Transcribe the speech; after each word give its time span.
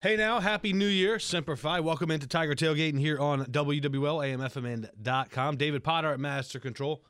Hey 0.00 0.16
now, 0.16 0.38
happy 0.38 0.72
new 0.72 0.86
year, 0.86 1.18
Semper 1.18 1.56
Fi. 1.56 1.80
Welcome 1.80 2.12
into 2.12 2.28
Tiger 2.28 2.54
Tailgating 2.54 3.00
here 3.00 3.18
on 3.18 3.44
WWL, 3.46 4.38
AMFMN.com. 4.38 5.56
David 5.56 5.82
Potter 5.82 6.12
at 6.12 6.20
Master 6.20 6.60
Control 6.60 7.02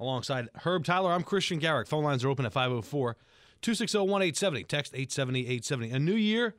alongside 0.00 0.48
Herb 0.56 0.84
Tyler. 0.84 1.12
I'm 1.12 1.22
Christian 1.22 1.60
Garrick. 1.60 1.86
Phone 1.86 2.02
lines 2.02 2.24
are 2.24 2.28
open 2.28 2.44
at 2.44 2.52
504 2.52 3.16
260 3.60 3.96
1870. 3.96 4.64
Text 4.64 4.92
870 4.92 5.42
870. 5.42 5.90
A 5.92 6.00
new 6.00 6.16
year 6.16 6.56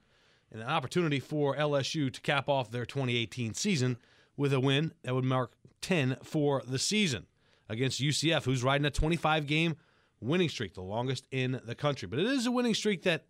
and 0.54 0.62
an 0.62 0.70
opportunity 0.70 1.20
for 1.20 1.54
LSU 1.58 2.10
to 2.14 2.22
cap 2.22 2.48
off 2.48 2.72
their 2.72 2.86
2018 2.86 3.54
season 3.54 3.98
with 4.38 4.54
a 4.54 4.62
win 4.62 4.94
that 5.04 5.14
would 5.14 5.26
mark 5.26 5.52
10 5.82 6.16
for 6.24 6.64
the 6.66 6.80
season 6.80 7.26
against 7.68 8.00
UCF, 8.02 8.46
who's 8.46 8.64
riding 8.64 8.86
a 8.86 8.90
25 8.90 9.48
game 9.48 9.76
winning 10.22 10.48
streak, 10.48 10.76
the 10.76 10.82
longest 10.82 11.28
in 11.30 11.60
the 11.66 11.76
country. 11.76 12.08
But 12.08 12.20
it 12.20 12.28
is 12.28 12.46
a 12.46 12.54
winning 12.54 12.74
streak 12.74 13.04
that 13.04 13.26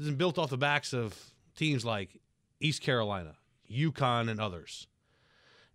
isn't 0.00 0.16
built 0.16 0.38
off 0.38 0.48
the 0.48 0.56
backs 0.56 0.94
of 0.94 1.33
teams 1.54 1.84
like 1.84 2.20
East 2.60 2.82
Carolina, 2.82 3.34
UConn, 3.70 4.30
and 4.30 4.40
others. 4.40 4.86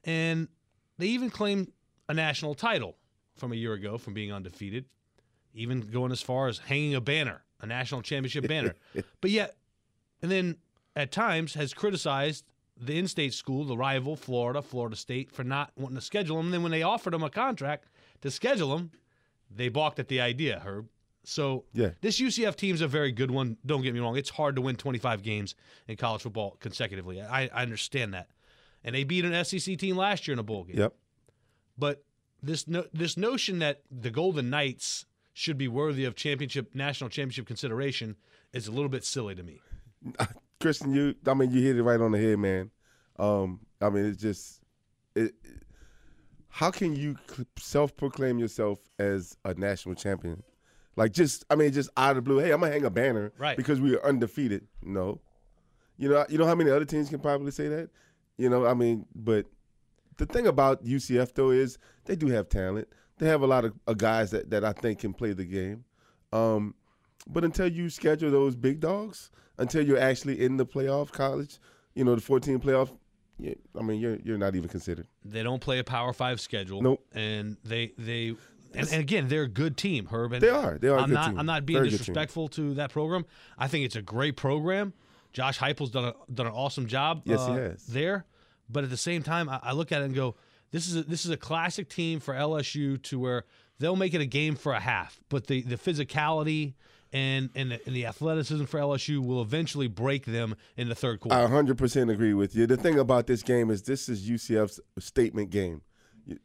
And 0.04 0.48
they 0.98 1.08
even 1.08 1.30
claimed 1.30 1.72
a 2.08 2.14
national 2.14 2.56
title 2.56 2.96
from 3.36 3.52
a 3.52 3.56
year 3.56 3.74
ago 3.74 3.98
from 3.98 4.14
being 4.14 4.32
undefeated, 4.32 4.86
even 5.54 5.82
going 5.82 6.12
as 6.12 6.22
far 6.22 6.48
as 6.48 6.60
hanging 6.60 6.96
a 6.96 7.02
banner, 7.02 7.44
a 7.62 7.66
national 7.66 8.02
championship 8.02 8.48
banner. 8.48 8.76
but 9.22 9.32
yet, 9.32 9.56
and 10.22 10.32
then 10.32 10.58
at 10.96 11.12
times 11.12 11.54
has 11.54 11.74
criticized 11.74 12.46
the 12.80 12.98
in 12.98 13.08
state 13.08 13.34
school, 13.34 13.66
the 13.66 13.78
rival, 13.78 14.16
Florida, 14.16 14.62
Florida 14.62 14.96
State, 14.96 15.32
for 15.32 15.44
not 15.44 15.72
wanting 15.76 15.96
to 15.96 16.02
schedule 16.02 16.38
them. 16.38 16.48
And 16.48 16.54
then 16.54 16.64
when 16.64 16.72
they 16.72 16.84
offered 16.84 17.14
them 17.14 17.24
a 17.24 17.30
contract 17.30 17.86
to 18.22 18.32
schedule 18.32 18.76
them, 18.76 18.92
they 19.54 19.70
balked 19.70 20.00
at 20.00 20.08
the 20.08 20.22
idea, 20.22 20.62
Herb. 20.64 20.88
So 21.24 21.66
Yeah. 21.74 21.92
this 22.02 22.20
UCF 22.20 22.56
team's 22.56 22.82
a 22.82 22.88
very 22.88 23.12
good 23.12 23.32
one. 23.32 23.58
Don't 23.66 23.82
get 23.82 23.94
me 23.94 24.00
wrong; 24.00 24.18
it's 24.18 24.30
hard 24.30 24.56
to 24.56 24.62
win 24.62 24.76
25 24.76 25.22
games 25.22 25.56
in 25.88 25.98
college 25.98 26.22
football 26.22 26.58
consecutively. 26.60 27.22
I, 27.22 27.44
I 27.54 27.62
understand 27.62 28.14
that, 28.14 28.30
and 28.84 28.96
they 28.96 29.04
beat 29.04 29.26
an 29.26 29.46
SEC 29.46 29.78
team 29.78 29.96
last 29.98 30.28
year 30.28 30.34
in 30.34 30.40
a 30.40 30.44
bowl 30.44 30.64
game. 30.64 30.78
Yep. 30.78 30.94
But 31.78 32.04
this 32.42 32.68
no, 32.68 32.86
this 32.94 33.18
notion 33.18 33.60
that 33.60 33.82
the 33.92 34.10
Golden 34.10 34.50
Knights 34.50 35.06
should 35.34 35.58
be 35.58 35.68
worthy 35.68 36.06
of 36.06 36.16
championship 36.16 36.74
national 36.74 37.10
championship 37.10 37.46
consideration 37.46 38.16
is 38.54 38.68
a 38.68 38.72
little 38.72 38.90
bit 38.90 39.04
silly 39.04 39.36
to 39.36 39.44
me. 39.44 39.62
Christian, 40.60 40.94
you 40.94 41.16
I 41.28 41.34
mean 41.34 41.52
you 41.52 41.62
hit 41.62 41.78
it 41.78 41.84
right 41.84 42.00
on 42.00 42.12
the 42.12 42.18
head, 42.18 42.40
man. 42.40 42.72
Um, 43.18 43.60
I 43.82 43.90
mean 43.90 44.06
it's 44.06 44.22
just 44.22 44.62
it, 45.16 45.34
how 46.50 46.72
can 46.72 46.96
you 46.96 47.16
self-proclaim 47.58 48.40
yourself 48.40 48.80
as 48.98 49.38
a 49.46 49.54
national 49.54 49.96
champion? 49.96 50.44
Like 51.00 51.14
just 51.14 51.46
I 51.50 51.56
mean 51.56 51.72
just 51.72 51.90
out 51.96 52.12
of 52.12 52.16
the 52.18 52.22
blue, 52.22 52.40
hey, 52.40 52.52
I'm 52.52 52.60
gonna 52.60 52.74
hang 52.74 52.84
a 52.84 52.90
banner 52.90 53.32
Right. 53.38 53.56
because 53.56 53.80
we 53.80 53.96
are 53.96 54.06
undefeated. 54.06 54.68
No. 54.84 55.22
You 55.98 56.10
know, 56.10 56.26
you 56.30 56.38
know 56.38 56.46
how 56.46 56.56
many 56.56 56.70
other 56.70 56.84
teams 56.86 57.10
can 57.10 57.20
probably 57.20 57.52
say 57.52 57.70
that? 57.70 57.90
You 58.38 58.50
know, 58.50 58.66
I 58.66 58.74
mean, 58.74 59.06
but 59.16 59.46
the 60.18 60.26
thing 60.26 60.46
about 60.48 60.84
UCF 60.84 61.34
though 61.34 61.52
is 61.52 61.78
they 62.06 62.16
do 62.18 62.28
have 62.28 62.50
talent. 62.50 62.90
They 63.18 63.28
have 63.28 63.42
a 63.42 63.48
lot 63.48 63.64
of 63.66 63.74
uh, 63.88 63.94
guys 63.94 64.32
that, 64.32 64.50
that 64.50 64.66
I 64.66 64.74
think 64.74 65.00
can 65.00 65.14
play 65.14 65.32
the 65.34 65.46
game. 65.46 65.86
Um, 66.34 66.76
but 67.28 67.44
until 67.46 67.68
you 67.68 67.90
schedule 67.90 68.30
those 68.32 68.56
big 68.56 68.80
dogs, 68.82 69.32
until 69.58 69.86
you're 69.86 70.00
actually 70.00 70.42
in 70.44 70.58
the 70.58 70.66
playoff 70.66 71.12
college, 71.12 71.60
you 71.96 72.04
know, 72.04 72.16
the 72.16 72.22
14 72.22 72.60
playoff, 72.60 72.90
I 73.78 73.82
mean, 73.82 74.02
you're 74.02 74.18
you're 74.26 74.38
not 74.38 74.56
even 74.56 74.68
considered. 74.68 75.08
They 75.24 75.44
don't 75.44 75.62
play 75.62 75.80
a 75.80 75.84
Power 75.84 76.12
Five 76.12 76.42
schedule. 76.42 76.82
Nope. 76.82 77.06
And 77.14 77.56
they 77.64 77.94
they 77.98 78.36
and, 78.74 78.88
and 78.92 79.02
again 79.02 79.28
they're 79.28 79.44
a 79.44 79.48
good 79.48 79.78
team, 79.78 80.08
Herb. 80.08 80.34
And 80.34 80.42
They 80.42 80.50
are. 80.50 80.78
They 80.78 80.88
are 80.88 80.98
a 80.98 81.02
I'm 81.02 81.10
good 81.10 81.14
not 81.16 81.30
team. 81.30 81.40
I'm 81.40 81.46
not 81.46 81.66
being 81.66 81.80
Very 81.80 81.90
disrespectful 81.90 82.48
to 82.50 82.74
that 82.76 82.92
program. 82.92 83.26
I 83.58 83.68
think 83.68 83.86
it's 83.86 83.96
a 83.96 84.02
great 84.02 84.36
program. 84.36 84.94
Josh 85.34 85.60
Heupel's 85.60 85.92
done 85.92 86.06
a, 86.06 86.14
done 86.34 86.48
an 86.48 86.54
awesome 86.54 86.88
job. 86.88 87.22
Yes, 87.26 87.46
he 87.46 87.52
uh, 87.52 87.56
has. 87.56 87.86
there. 87.88 88.26
But 88.70 88.84
at 88.84 88.90
the 88.90 88.98
same 88.98 89.24
time, 89.24 89.50
I, 89.50 89.60
I 89.64 89.72
look 89.74 89.92
at 89.92 90.02
it 90.02 90.06
and 90.06 90.16
go, 90.16 90.36
this 90.72 90.88
is 90.88 90.96
a, 90.96 91.04
this 91.04 91.26
is 91.26 91.32
a 91.32 91.38
classic 91.38 91.90
team 91.90 92.20
for 92.20 92.34
LSU 92.34 93.02
to 93.04 93.20
where 93.20 93.46
they'll 93.80 93.96
make 93.96 94.14
it 94.14 94.22
a 94.22 94.26
game 94.26 94.56
for 94.56 94.74
a 94.74 94.80
half, 94.80 95.20
but 95.30 95.48
the 95.48 95.62
the 95.62 95.76
physicality. 95.76 96.74
And 97.12 97.50
and 97.56 97.72
the, 97.72 97.82
and 97.88 97.96
the 97.96 98.06
athleticism 98.06 98.66
for 98.66 98.80
LSU 98.80 99.18
will 99.18 99.42
eventually 99.42 99.88
break 99.88 100.26
them 100.26 100.56
in 100.78 100.90
the 100.90 100.94
third 100.94 101.22
quarter. 101.22 101.36
I 101.36 101.48
100% 101.48 102.12
agree 102.14 102.36
with 102.36 102.56
you. 102.56 102.68
The 102.68 102.78
thing 102.78 103.00
about 103.00 103.26
this 103.26 103.42
game 103.42 103.72
is 103.72 103.82
this 103.82 104.10
is 104.10 104.30
UCF's 104.30 104.80
statement 105.00 105.50
game, 105.50 105.82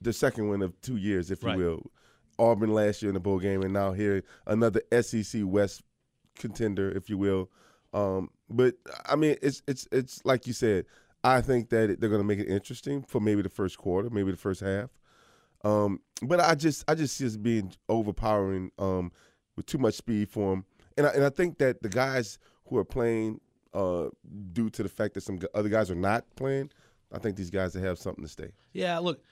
the 0.01 0.15
second 0.15 0.49
one 0.49 0.63
of 0.63 0.81
two 0.81 0.97
years, 0.97 1.31
if 1.31 1.45
Right. 1.45 1.59
you 1.59 1.65
will. 1.65 1.91
Auburn 2.39 2.73
last 2.73 3.03
year 3.03 3.11
in 3.11 3.15
the 3.15 3.21
bowl 3.21 3.39
game, 3.39 3.63
and 3.63 3.73
now 3.73 3.93
here 3.93 4.23
another 4.47 4.83
SEC 5.01 5.43
West 5.45 5.83
contender, 6.37 6.91
if 6.91 7.09
you 7.09 7.19
will. 7.19 7.51
Um, 7.93 8.31
but 8.51 8.75
I 9.07 9.17
mean, 9.17 9.37
it's 9.43 9.63
it's 9.67 9.89
it's 9.93 10.25
like 10.25 10.47
you 10.47 10.53
said. 10.53 10.87
I 11.23 11.41
think 11.41 11.71
that 11.71 12.01
they're 12.01 12.11
going 12.11 12.21
to 12.21 12.27
make 12.27 12.39
it 12.39 12.49
interesting 12.49 13.03
for 13.03 13.19
maybe 13.19 13.41
the 13.41 13.49
first 13.49 13.79
quarter, 13.79 14.11
maybe 14.11 14.31
the 14.31 14.37
first 14.37 14.61
half. 14.61 14.91
Um, 15.65 16.01
but 16.21 16.39
I 16.39 16.55
just 16.55 16.85
I 16.87 16.95
just 16.95 17.17
see 17.17 17.25
it 17.25 17.43
being 17.43 17.73
overpowering 17.89 18.71
um, 18.79 19.11
with 19.57 19.65
too 19.65 19.79
much 19.79 19.95
speed 19.95 20.29
for 20.29 20.51
them, 20.51 20.65
and 20.99 21.07
I, 21.07 21.11
and 21.11 21.25
I 21.25 21.31
think 21.31 21.59
that 21.59 21.83
the 21.83 21.89
guys 21.89 22.39
who 22.67 22.77
are 22.77 22.85
playing 22.85 23.41
uh, 23.73 24.09
due 24.53 24.69
to 24.71 24.83
the 24.83 24.89
fact 24.89 25.15
that 25.15 25.23
some 25.23 25.39
other 25.55 25.71
guys 25.71 25.91
are 25.91 25.97
not 25.97 26.25
playing, 26.37 26.71
I 27.13 27.19
think 27.19 27.37
these 27.37 27.51
guys 27.51 27.73
have 27.75 27.99
something 27.99 28.25
to 28.25 28.31
stay. 28.31 28.53
Yeah, 28.73 28.99
look, 28.99 29.23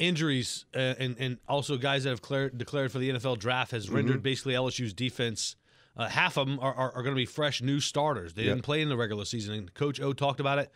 injuries 0.00 0.64
uh, 0.74 0.78
and 0.98 1.16
and 1.18 1.38
also 1.48 1.76
guys 1.76 2.04
that 2.04 2.10
have 2.10 2.20
declared, 2.20 2.58
declared 2.58 2.90
for 2.90 2.98
the 2.98 3.10
NFL 3.10 3.38
draft 3.38 3.70
has 3.72 3.88
rendered 3.88 4.16
Mm-hmm. 4.16 4.22
basically 4.22 4.54
LSU's 4.54 4.92
defense. 4.92 5.56
Uh, 5.96 6.08
half 6.08 6.36
of 6.36 6.46
them 6.46 6.58
are, 6.60 6.72
are, 6.72 6.92
are 6.92 7.02
going 7.02 7.14
to 7.14 7.20
be 7.20 7.26
fresh 7.26 7.60
new 7.60 7.78
starters. 7.80 8.32
They 8.34 8.42
Yep. 8.44 8.50
didn't 8.54 8.64
play 8.64 8.80
in 8.80 8.88
the 8.88 8.96
regular 8.96 9.24
season. 9.24 9.54
And 9.54 9.74
Coach 9.74 10.00
O 10.00 10.12
talked 10.12 10.40
about 10.40 10.58
it 10.58 10.70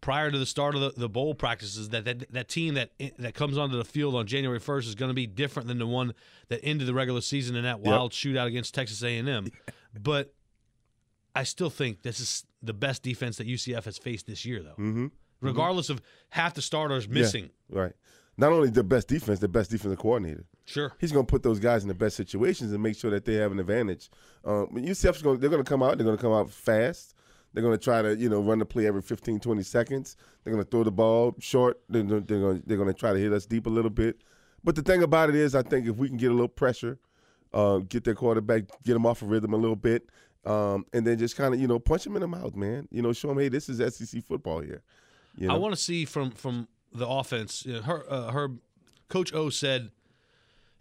prior 0.00 0.30
to 0.30 0.38
the 0.38 0.46
start 0.46 0.74
of 0.74 0.80
the, 0.80 0.92
the 0.96 1.08
bowl 1.08 1.34
practices. 1.34 1.90
That, 1.90 2.04
that 2.06 2.32
that 2.32 2.48
team 2.48 2.74
that 2.74 2.90
that 3.18 3.34
comes 3.34 3.58
onto 3.58 3.76
the 3.76 3.84
field 3.84 4.14
on 4.14 4.26
January 4.26 4.58
first 4.60 4.88
is 4.88 4.94
going 4.94 5.10
to 5.10 5.14
be 5.14 5.26
different 5.26 5.68
than 5.68 5.78
the 5.78 5.86
one 5.86 6.14
that 6.48 6.60
ended 6.62 6.86
the 6.86 6.94
regular 6.94 7.20
season 7.20 7.56
in 7.56 7.64
that 7.64 7.80
wild 7.80 8.12
shootout 8.12 8.46
against 8.46 8.74
Texas 8.74 9.02
A 9.02 9.16
and 9.18 9.28
M. 9.28 9.48
But 10.00 10.32
I 11.34 11.42
still 11.42 11.70
think 11.70 12.02
this 12.02 12.20
is 12.20 12.44
the 12.62 12.72
best 12.72 13.02
defense 13.02 13.36
that 13.38 13.46
UCF 13.48 13.84
has 13.84 13.98
faced 13.98 14.26
this 14.26 14.44
year, 14.44 14.62
though. 14.62 14.70
Mm-hmm. 14.82 15.06
Regardless 15.40 15.88
of 15.90 16.00
half 16.30 16.54
the 16.54 16.62
starters 16.62 17.08
missing. 17.08 17.50
Right. 17.68 17.92
Not 18.40 18.52
only 18.52 18.70
the 18.70 18.82
best 18.82 19.06
defense, 19.06 19.38
the 19.38 19.48
best 19.48 19.70
defensive 19.70 19.98
coordinator. 19.98 20.46
Sure. 20.64 20.94
He's 20.98 21.12
going 21.12 21.26
to 21.26 21.30
put 21.30 21.42
those 21.42 21.58
guys 21.58 21.82
in 21.82 21.88
the 21.88 21.94
best 21.94 22.16
situations 22.16 22.72
and 22.72 22.82
make 22.82 22.96
sure 22.96 23.10
that 23.10 23.26
they 23.26 23.34
have 23.34 23.52
an 23.52 23.60
advantage. 23.60 24.08
Um, 24.46 24.68
UCF's 24.68 25.20
going. 25.20 25.40
They're 25.40 25.50
going 25.50 25.62
to 25.62 25.68
come 25.68 25.82
out. 25.82 25.98
They're 25.98 26.06
going 26.06 26.16
to 26.16 26.22
come 26.22 26.32
out 26.32 26.50
fast. 26.50 27.14
They're 27.52 27.62
going 27.62 27.76
to 27.76 27.84
try 27.84 28.00
to 28.00 28.16
you 28.16 28.30
know 28.30 28.40
run 28.40 28.58
the 28.58 28.64
play 28.64 28.86
every 28.86 29.02
15, 29.02 29.40
20 29.40 29.62
seconds. 29.62 30.16
They're 30.42 30.54
going 30.54 30.64
to 30.64 30.70
throw 30.70 30.84
the 30.84 30.90
ball 30.90 31.36
short. 31.38 31.80
They're, 31.90 32.02
they're 32.02 32.20
going. 32.20 32.62
They're 32.64 32.78
going 32.78 32.88
to 32.88 32.98
try 32.98 33.12
to 33.12 33.18
hit 33.18 33.30
us 33.30 33.44
deep 33.44 33.66
a 33.66 33.70
little 33.70 33.90
bit. 33.90 34.22
But 34.64 34.74
the 34.74 34.82
thing 34.82 35.02
about 35.02 35.28
it 35.28 35.34
is, 35.34 35.54
I 35.54 35.60
think 35.60 35.86
if 35.86 35.96
we 35.96 36.08
can 36.08 36.16
get 36.16 36.30
a 36.30 36.34
little 36.34 36.48
pressure, 36.48 36.98
uh, 37.52 37.78
get 37.78 38.04
their 38.04 38.14
quarterback, 38.14 38.62
get 38.84 38.94
them 38.94 39.04
off 39.04 39.20
of 39.20 39.28
rhythm 39.28 39.52
a 39.52 39.58
little 39.58 39.76
bit, 39.76 40.08
um, 40.46 40.86
and 40.94 41.06
then 41.06 41.18
just 41.18 41.36
kind 41.36 41.52
of 41.52 41.60
you 41.60 41.66
know 41.66 41.78
punch 41.78 42.04
them 42.04 42.16
in 42.16 42.22
the 42.22 42.28
mouth, 42.28 42.56
man. 42.56 42.88
You 42.90 43.02
know, 43.02 43.12
show 43.12 43.28
them, 43.28 43.38
hey, 43.38 43.50
this 43.50 43.68
is 43.68 43.94
SEC 43.94 44.24
football 44.24 44.60
here. 44.60 44.82
You 45.36 45.48
know? 45.48 45.56
I 45.56 45.58
want 45.58 45.74
to 45.74 45.80
see 45.80 46.06
from 46.06 46.30
from 46.30 46.68
the 46.92 47.06
offense. 47.06 47.64
You 47.64 47.74
know, 47.74 47.82
her 47.82 48.04
uh, 48.10 48.30
her 48.32 48.50
coach 49.08 49.32
O 49.34 49.50
said 49.50 49.90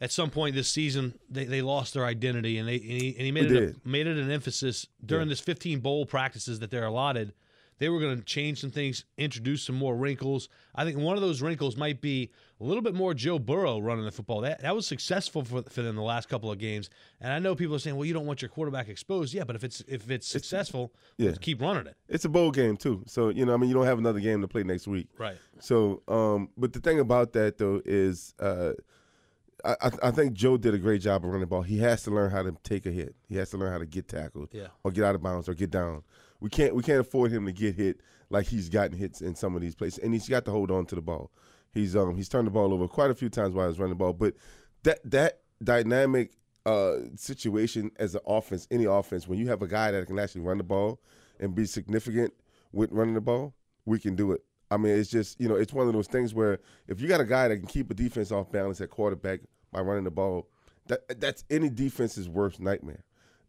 at 0.02 0.12
some 0.12 0.30
point 0.30 0.56
this 0.56 0.70
season 0.70 1.18
they, 1.30 1.46
they 1.46 1.62
lost 1.62 1.94
their 1.94 2.06
identity 2.06 2.58
and 2.58 2.68
they 2.68 2.76
and 2.76 2.84
he, 2.84 3.16
and 3.18 3.26
he 3.26 3.32
made 3.32 3.52
We 3.52 3.58
it 3.58 3.76
a, 3.76 3.88
made 3.88 4.08
it 4.08 4.18
an 4.18 4.32
emphasis 4.32 4.88
during 5.06 5.28
this 5.28 5.40
15 5.40 5.80
bowl 5.80 6.06
practices 6.06 6.60
that 6.60 6.72
they're 6.72 6.86
allotted. 6.86 7.34
They 7.80 7.90
were 7.90 8.00
going 8.00 8.18
to 8.18 8.24
change 8.24 8.60
some 8.60 8.72
things, 8.72 9.06
introduce 9.18 9.64
some 9.64 9.76
more 9.76 9.96
wrinkles. 9.96 10.50
I 10.76 10.84
think 10.84 10.98
one 10.98 11.16
of 11.16 11.22
those 11.22 11.42
wrinkles 11.42 11.78
might 11.78 12.02
be 12.02 12.32
a 12.62 12.64
little 12.64 12.82
bit 12.82 12.94
more 12.94 13.14
Joe 13.14 13.40
Burrow 13.40 13.80
running 13.80 14.04
the 14.06 14.12
football. 14.12 14.42
That 14.42 14.62
that 14.62 14.76
was 14.76 14.86
successful 14.86 15.44
for, 15.44 15.64
for 15.64 15.82
them 15.82 15.96
the 15.96 16.02
last 16.02 16.28
couple 16.30 16.52
of 16.52 16.58
games. 16.58 16.90
And 17.22 17.32
I 17.32 17.40
know 17.40 17.56
people 17.56 17.76
are 17.76 17.80
saying, 17.80 17.96
"Well, 17.96 18.06
you 18.06 18.14
don't 18.14 18.26
want 18.26 18.42
your 18.42 18.50
quarterback 18.50 18.90
exposed." 18.90 19.34
Yeah, 19.34 19.44
but 19.46 19.56
if 19.56 19.64
it's 19.64 19.82
if 19.88 20.10
it's 20.12 20.28
successful, 20.28 20.94
yeah. 21.18 21.32
keep 21.40 21.62
running 21.62 21.88
it. 21.88 21.96
It's 22.08 22.26
a 22.26 22.30
bowl 22.30 22.52
game 22.52 22.76
too, 22.78 23.04
so 23.08 23.30
you 23.30 23.46
know, 23.46 23.54
I 23.54 23.58
mean, 23.58 23.70
you 23.70 23.76
don't 23.76 23.86
have 23.86 23.98
another 24.00 24.20
game 24.20 24.42
to 24.42 24.48
play 24.48 24.64
next 24.64 24.88
week. 24.88 25.08
Right. 25.18 25.38
So, 25.60 26.02
um, 26.08 26.50
but 26.58 26.74
the 26.74 26.80
thing 26.80 27.00
about 27.00 27.34
that 27.34 27.58
though 27.58 27.82
is, 27.86 28.34
uh, 28.40 28.74
I, 29.64 29.76
I 29.82 29.92
I 30.04 30.12
think 30.12 30.34
Joe 30.34 30.58
did 30.58 30.74
a 30.74 30.78
great 30.80 31.02
job 31.02 31.24
of 31.24 31.30
running 31.30 31.42
the 31.42 31.48
ball. 31.48 31.62
He 31.62 31.78
has 31.80 32.04
to 32.04 32.12
learn 32.12 32.32
how 32.32 32.44
to 32.44 32.56
take 32.64 32.86
a 32.86 32.92
hit. 32.92 33.16
He 33.28 33.36
has 33.38 33.50
to 33.52 33.58
learn 33.58 33.72
how 33.72 33.78
to 33.80 33.86
get 33.86 34.08
tackled, 34.08 34.50
Yeah. 34.52 34.68
or 34.84 34.92
get 34.92 35.04
out 35.04 35.16
of 35.16 35.22
bounds, 35.22 35.48
or 35.50 35.54
get 35.54 35.72
down. 35.72 36.04
We 36.40 36.50
can't 36.50 36.76
we 36.76 36.84
can't 36.84 37.00
afford 37.00 37.32
him 37.32 37.46
to 37.46 37.52
get 37.52 37.76
hit 37.76 38.02
like 38.30 38.48
he's 38.48 38.70
gotten 38.70 38.98
hits 38.98 39.22
in 39.22 39.36
some 39.36 39.56
of 39.56 39.62
these 39.62 39.76
places, 39.76 40.00
and 40.00 40.14
he's 40.14 40.28
got 40.30 40.46
to 40.46 40.52
hold 40.52 40.72
on 40.72 40.86
to 40.88 40.96
the 40.96 41.02
ball. 41.02 41.32
He's 41.74 41.96
um 41.96 42.16
he's 42.16 42.30
turned 42.30 42.48
the 42.48 42.52
ball 42.52 42.74
over 42.74 42.88
quite 42.88 43.12
a 43.12 43.16
few 43.16 43.30
times 43.30 43.54
while 43.54 43.68
he's 43.70 43.80
running 43.80 43.92
the 43.98 44.04
ball, 44.04 44.14
but 44.14 44.36
that 44.84 45.00
that 45.10 45.42
dynamic 45.64 46.32
uh 46.66 46.98
situation 47.16 47.92
as 47.98 48.16
an 48.16 48.22
offense, 48.26 48.68
any 48.72 48.86
offense, 48.86 49.28
when 49.28 49.40
you 49.40 49.48
have 49.48 49.62
a 49.62 49.68
guy 49.68 49.92
that 49.92 50.08
can 50.08 50.20
actually 50.20 50.42
run 50.42 50.58
the 50.58 50.64
ball 50.64 51.00
and 51.40 51.56
be 51.56 51.66
significant 51.66 52.34
with 52.72 52.92
running 52.92 53.14
the 53.14 53.22
ball, 53.22 53.54
we 53.86 54.00
can 54.00 54.16
do 54.16 54.32
it. 54.32 54.44
I 54.72 54.78
mean, 54.78 54.98
it's 54.98 55.10
just 55.10 55.40
you 55.40 55.48
know, 55.48 55.56
it's 55.56 55.74
one 55.74 55.88
of 55.88 55.94
those 55.94 56.08
things 56.08 56.34
where 56.34 56.60
if 56.88 57.02
you 57.02 57.08
got 57.08 57.22
a 57.22 57.26
guy 57.26 57.48
that 57.48 57.58
can 57.58 57.68
keep 57.68 57.90
a 57.92 57.94
defense 57.94 58.32
off 58.32 58.52
balance 58.52 58.82
at 58.82 58.90
quarterback 58.90 59.42
by 59.72 59.82
running 59.82 60.04
the 60.04 60.12
ball, 60.12 60.48
that 60.88 61.20
that's 61.20 61.44
any 61.50 61.70
defense's 61.70 62.28
worst 62.30 62.60
nightmare. 62.60 63.04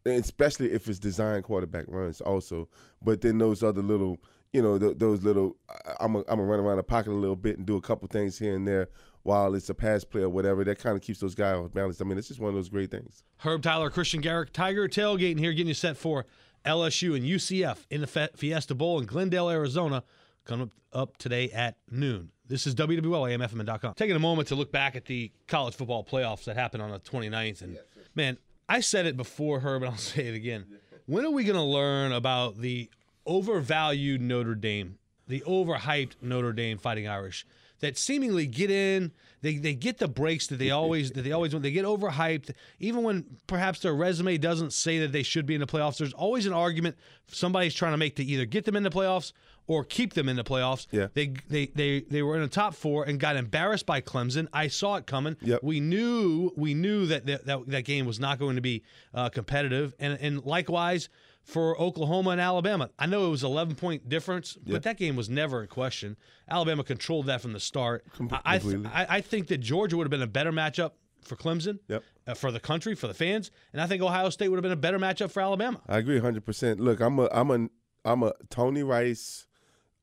especially 0.06 0.73
if 0.73 0.88
it's 0.88 0.99
designed 0.99 1.44
quarterback 1.44 1.84
runs 1.88 2.20
also. 2.20 2.69
But 3.02 3.20
then 3.20 3.38
those 3.38 3.62
other 3.62 3.82
little, 3.82 4.19
you 4.52 4.62
know, 4.62 4.79
th- 4.79 4.99
those 4.99 5.23
little, 5.23 5.56
I'm 6.00 6.17
a, 6.17 6.19
I'm 6.20 6.25
gonna 6.38 6.44
run 6.44 6.61
around 6.61 6.79
the 6.79 6.82
pocket 6.82 7.11
a 7.11 7.14
little 7.14 7.37
bit 7.37 7.58
and 7.58 7.67
do 7.67 7.76
a 7.76 7.81
couple 7.81 8.08
things 8.08 8.38
here 8.38 8.55
and 8.55 8.67
there 8.67 8.88
while 9.23 9.55
it's 9.55 9.69
a 9.69 9.75
pass 9.75 10.05
play 10.05 10.23
or 10.23 10.29
whatever. 10.29 10.64
That 10.64 10.79
kind 10.79 10.97
of 10.97 11.02
keeps 11.02 11.20
those 11.20 11.35
guys 11.35 11.56
off 11.56 11.73
balance. 11.73 12.00
I 12.00 12.05
mean, 12.05 12.19
it's 12.19 12.29
just 12.29 12.41
one 12.41 12.49
of 12.49 12.55
those 12.55 12.69
great 12.69 12.91
things. 12.91 13.23
Herb 13.38 13.62
Tyler, 13.62 13.91
Christian 13.91 14.20
Garrick, 14.20 14.52
Tiger 14.52 14.88
tailgating 14.88 15.38
here, 15.38 15.52
getting 15.52 15.69
you 15.69 15.75
set 15.75 15.97
for 15.97 16.26
LSU 16.64 17.17
and 17.17 17.25
UCF 17.25 17.87
in 17.91 18.00
the 18.00 18.31
Fiesta 18.37 18.75
Bowl 18.75 18.99
in 18.99 19.06
Glendale, 19.06 19.50
Arizona, 19.50 20.02
coming 20.44 20.64
up, 20.64 20.73
up 20.93 21.17
today 21.17 21.50
at 21.50 21.76
noon. 21.91 22.32
This 22.47 22.67
is 22.67 22.75
WWL, 22.75 23.94
Taking 23.94 24.17
a 24.17 24.19
moment 24.19 24.49
to 24.49 24.56
look 24.56 24.73
back 24.73 24.97
at 24.97 25.05
the 25.05 25.31
college 25.47 25.75
football 25.76 26.05
playoffs 26.05 26.44
that 26.44 26.56
happened 26.56 26.82
on 26.82 26.91
the 26.91 26.99
29th. 26.99 27.62
And 27.62 27.79
man, 28.17 28.38
I 28.69 28.81
said 28.81 29.06
it 29.06 29.17
before, 29.17 29.61
Herb, 29.61 29.82
and 29.82 29.93
I'll 29.93 29.97
say 29.99 30.26
it 30.26 30.35
again. 30.35 30.67
When 31.06 31.25
are 31.25 31.31
we 31.31 31.44
going 31.44 31.56
to 31.56 31.62
learn 31.62 32.12
about 32.12 32.58
the 32.58 32.91
overvalued 33.26 34.20
Notre 34.20 34.55
Dame, 34.55 34.99
the 35.26 35.43
overhyped 35.46 36.12
Notre 36.22 36.52
Dame 36.52 36.78
Fighting 36.78 37.08
Irish? 37.08 37.46
that 37.81 37.99
seemingly 37.99 38.46
get 38.46 38.70
in. 38.70 39.12
They, 39.43 39.56
they 39.56 39.75
get 39.75 39.99
the 39.99 40.08
breaks 40.08 40.46
that 40.49 40.58
they 40.58 40.70
always 40.70 41.11
that 41.12 41.22
they 41.22 41.32
always 41.32 41.52
want. 41.52 41.62
They 41.62 41.72
get 41.72 41.84
overhyped, 41.84 42.52
even 42.78 43.02
when 43.02 43.25
perhaps 43.46 43.81
their 43.81 43.94
resume 43.94 44.38
doesn't 44.38 44.72
say 44.72 44.99
that 45.00 45.12
they 45.12 45.22
should 45.22 45.46
be 45.46 45.55
in 45.55 45.61
the 45.61 45.67
playoffs. 45.67 45.99
There's 45.99 46.12
always 46.12 46.46
an 46.46 46.52
argument 46.52 46.96
somebody's 47.28 47.75
trying 47.75 47.93
to 47.93 47.99
make 47.99 48.17
to 48.17 48.25
either 48.25 48.44
get 48.44 48.64
them 48.64 48.76
in 48.76 48.82
the 48.82 48.90
playoffs 48.90 49.32
or 49.66 49.84
keep 49.84 50.14
them 50.14 50.28
in 50.28 50.37
the 50.37 50.44
playoffs. 50.44 50.87
Yeah. 50.90 51.08
They 51.14 51.34
they 51.49 51.66
they 51.66 52.00
they 52.00 52.23
were 52.23 52.37
in 52.37 52.43
the 52.43 52.49
top 52.49 52.75
four 52.75 53.05
and 53.05 53.19
got 53.19 53.37
embarrassed 53.37 53.87
by 53.87 54.00
Clemson. 54.00 54.49
I 54.52 54.69
saw 54.69 54.96
it 54.96 55.06
coming. 55.06 55.37
Yep. 55.40 55.61
We 55.62 55.81
knew 55.81 56.52
we 56.56 56.75
knew 56.75 57.06
that 57.06 57.26
that, 57.26 57.46
that, 57.46 57.66
that 57.69 57.84
game 57.84 58.05
was 58.05 58.20
not 58.20 58.38
going 58.38 58.56
to 58.56 58.62
be 58.62 58.82
uh, 59.14 59.31
competitive, 59.31 59.94
and 59.99 60.19
and 60.20 60.44
likewise 60.44 61.08
for 61.42 61.78
Oklahoma 61.81 62.31
and 62.31 62.40
Alabama. 62.40 62.90
I 62.98 63.06
know 63.06 63.26
it 63.26 63.31
was 63.31 63.42
11 63.42 63.75
point 63.76 64.08
difference, 64.08 64.56
but 64.66 64.82
that 64.84 64.96
game 64.96 65.16
was 65.16 65.28
never 65.28 65.62
in 65.62 65.69
question. 65.69 66.16
Alabama 66.48 66.84
controlled 66.84 67.26
that 67.26 67.40
from 67.40 67.52
the 67.52 67.60
start. 67.60 68.04
I, 68.31 68.40
I, 68.44 68.58
th- 68.58 68.72
completely. 68.75 68.90
I, 68.94 69.20
think 69.20 69.46
that 69.48 69.58
Georgia 69.58 69.96
would 69.96 70.04
have 70.04 70.10
been 70.10 70.22
a 70.22 70.26
better 70.26 70.52
matchup 70.52 70.92
for 71.22 71.37
Clemson, 71.37 71.78
Yep. 71.88 72.02
uh, 72.26 72.34
for 72.34 72.50
the 72.52 72.60
country, 72.60 72.94
for 72.94 73.06
the 73.06 73.14
fans, 73.14 73.50
and 73.72 73.81
I 73.82 73.87
think 73.87 74.02
Ohio 74.02 74.31
State 74.31 74.48
would 74.48 74.56
have 74.56 74.62
been 74.62 74.72
a 74.72 74.76
better 74.76 74.98
matchup 74.98 75.31
for 75.31 75.40
Alabama. 75.40 75.81
I 75.88 75.98
agree 75.98 76.16
100. 76.16 76.44
percent 76.44 76.81
Look, 76.81 77.00
I'm 77.00 77.19
a 77.19 77.28
I'm 77.32 77.50
a 77.50 77.69
I'm 78.04 78.22
a 78.22 78.32
Tony 78.48 78.82
Rice, 78.82 79.46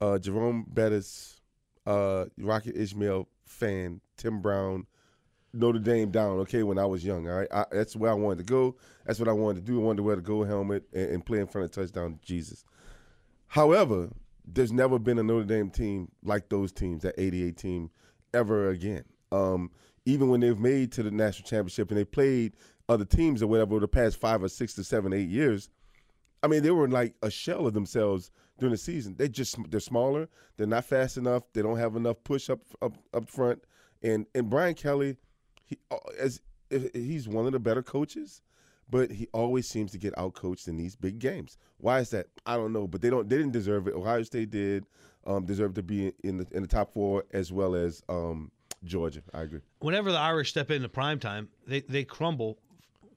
uh, 0.02 0.20
Jerome 0.20 0.66
Bettis, 0.68 1.42
uh, 1.86 2.26
Rocket 2.38 2.76
Ismail 2.76 3.28
fan. 3.46 4.02
Tim 4.18 4.42
Brown, 4.42 4.88
Notre 5.58 5.80
Dame 5.80 6.12
down. 6.12 6.40
Okay, 6.40 6.64
when 6.64 6.80
I 6.80 6.86
was 6.86 7.04
young, 7.04 7.28
all 7.28 7.38
right, 7.38 7.48
I, 7.52 7.66
that's 7.72 7.96
where 7.96 8.12
I 8.12 8.14
wanted 8.14 8.40
to 8.40 8.52
go. 8.52 8.76
That's 9.06 9.20
what 9.20 9.28
I 9.28 9.34
wanted 9.34 9.66
to 9.66 9.72
do. 9.72 9.82
I 9.82 9.84
wanted 9.84 9.98
to 9.98 10.04
wear 10.04 10.16
the 10.16 10.22
gold 10.22 10.48
helmet 10.48 10.84
and, 10.94 11.12
and 11.12 11.26
play 11.26 11.40
in 11.40 11.48
front 11.48 11.66
of 11.66 11.72
touchdown 11.72 12.20
Jesus. 12.24 12.64
However, 13.48 14.10
there's 14.46 14.72
never 14.72 15.00
been 15.00 15.20
a 15.20 15.24
Notre 15.24 15.46
Dame 15.46 15.70
team 15.70 16.12
like 16.24 16.50
those 16.50 16.72
teams, 16.72 17.04
that 17.04 17.16
88 17.18 17.58
team, 17.58 17.90
ever 18.34 18.70
again. 18.70 19.04
Um, 19.32 19.72
even 20.06 20.30
when 20.30 20.40
they've 20.40 20.60
made 20.60 20.92
to 20.94 21.04
the 21.04 21.12
national 21.12 21.48
championship 21.48 21.90
and 21.90 21.98
they 21.98 22.06
played 22.06 22.54
other 22.88 23.04
teams 23.06 23.44
or 23.44 23.48
whatever 23.48 23.80
the 23.80 23.88
past 23.88 24.18
five 24.18 24.42
or 24.42 24.48
six 24.48 24.74
to 24.76 24.84
seven, 24.84 25.12
eight 25.12 25.28
years, 25.28 25.70
I 26.44 26.48
mean, 26.48 26.64
they 26.64 26.72
were 26.72 26.88
like 26.88 27.16
a 27.22 27.30
shell 27.30 27.68
of 27.68 27.74
themselves 27.74 28.32
during 28.58 28.72
the 28.72 28.78
season. 28.78 29.16
They 29.18 29.28
just 29.28 29.58
they're 29.70 29.80
smaller. 29.80 30.30
They're 30.56 30.68
not 30.68 30.86
fast 30.86 31.18
enough. 31.18 31.44
They 31.54 31.62
don't 31.62 31.78
have 31.78 31.96
enough 31.96 32.24
push 32.24 32.50
up 32.50 32.60
up 32.82 32.98
up 33.14 33.30
front. 33.30 33.64
And 34.02 34.26
and 34.36 34.50
Brian 34.50 34.76
Kelly, 34.76 35.18
he 35.68 35.78
uh, 35.92 35.98
as 36.18 36.42
he's 36.70 37.28
one 37.28 37.46
of 37.46 37.52
the 37.52 37.60
better 37.60 37.84
coaches, 37.84 38.42
but 38.90 39.12
he 39.12 39.28
always 39.34 39.68
seems 39.68 39.92
to 39.92 39.98
get 39.98 40.16
outcoached 40.16 40.68
in 40.68 40.78
these 40.78 40.96
big 40.96 41.20
games. 41.20 41.58
Why 41.78 42.00
is 42.00 42.10
that? 42.10 42.26
I 42.46 42.56
don't 42.58 42.74
know. 42.74 42.88
But 42.88 43.02
they 43.02 43.10
don't. 43.12 43.30
They 43.30 43.38
didn't 43.38 43.52
deserve 43.54 43.88
it. 43.88 43.94
Ohio 43.94 44.24
State 44.24 44.50
did 44.50 44.86
um, 45.26 45.46
deserve 45.46 45.74
to 45.76 45.84
be 45.84 46.12
in 46.24 46.38
the 46.38 46.48
in 46.52 46.62
the 46.64 46.68
top 46.68 46.92
four 46.94 47.24
as 47.34 47.52
well 47.54 47.76
as 47.76 48.02
um, 48.10 48.52
Georgia. 48.84 49.22
I 49.34 49.42
agree. 49.42 49.62
Whenever 49.80 50.12
the 50.12 50.18
Irish 50.18 50.50
step 50.50 50.72
into 50.72 50.90
prime 50.90 51.20
time, 51.20 51.50
they, 51.68 51.82
they 51.82 52.04
crumble 52.04 52.58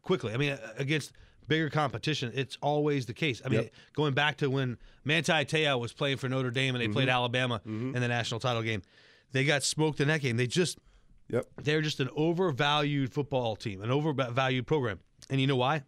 quickly. 0.02 0.32
I 0.32 0.36
mean, 0.36 0.58
against 0.76 1.12
bigger 1.48 1.68
competition, 1.70 2.30
it's 2.34 2.56
always 2.62 3.06
the 3.06 3.14
case. 3.14 3.42
I 3.44 3.48
mean, 3.48 3.62
Yep. 3.62 3.72
going 3.94 4.14
back 4.14 4.36
to 4.38 4.48
when 4.50 4.78
Manti 5.04 5.32
Te'o 5.44 5.78
was 5.80 5.92
playing 5.92 6.18
for 6.18 6.28
Notre 6.28 6.50
Dame 6.52 6.74
and 6.76 6.82
they 6.82 6.88
played 6.88 7.08
Alabama 7.08 7.60
in 7.64 7.92
the 7.92 8.06
national 8.08 8.38
title 8.40 8.62
game, 8.62 8.82
they 9.32 9.44
got 9.44 9.62
smoked 9.64 10.00
in 10.00 10.08
that 10.08 10.20
game. 10.20 10.36
They 10.36 10.46
just 10.46 10.78
Yep. 11.30 11.46
they're 11.62 11.80
just 11.80 12.00
an 12.00 12.08
overvalued 12.16 13.12
football 13.12 13.56
team, 13.56 13.82
an 13.82 13.90
overvalued 13.90 14.66
program. 14.66 15.00
And 15.28 15.40
you 15.40 15.46
know 15.46 15.56
why? 15.56 15.84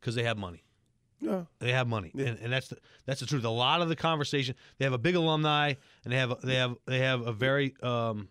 Because 0.00 0.14
they 0.14 0.24
have 0.24 0.36
money. 0.36 0.62
Yeah. 1.20 1.44
They 1.60 1.72
have 1.72 1.88
money, 1.88 2.12
and, 2.14 2.38
and 2.42 2.52
that's 2.52 2.68
the, 2.68 2.76
that's 3.06 3.20
the 3.20 3.26
truth. 3.26 3.44
A 3.44 3.48
lot 3.48 3.80
of 3.80 3.88
the 3.88 3.96
conversation, 3.96 4.54
they 4.76 4.84
have 4.84 4.92
a 4.92 4.98
big 4.98 5.14
alumni, 5.14 5.72
and 6.04 6.12
they 6.12 6.18
have 6.18 6.40
they 6.42 6.56
have 6.56 6.76
they 6.84 6.98
have 6.98 7.26
a 7.26 7.32
very 7.32 7.74
um, 7.82 8.28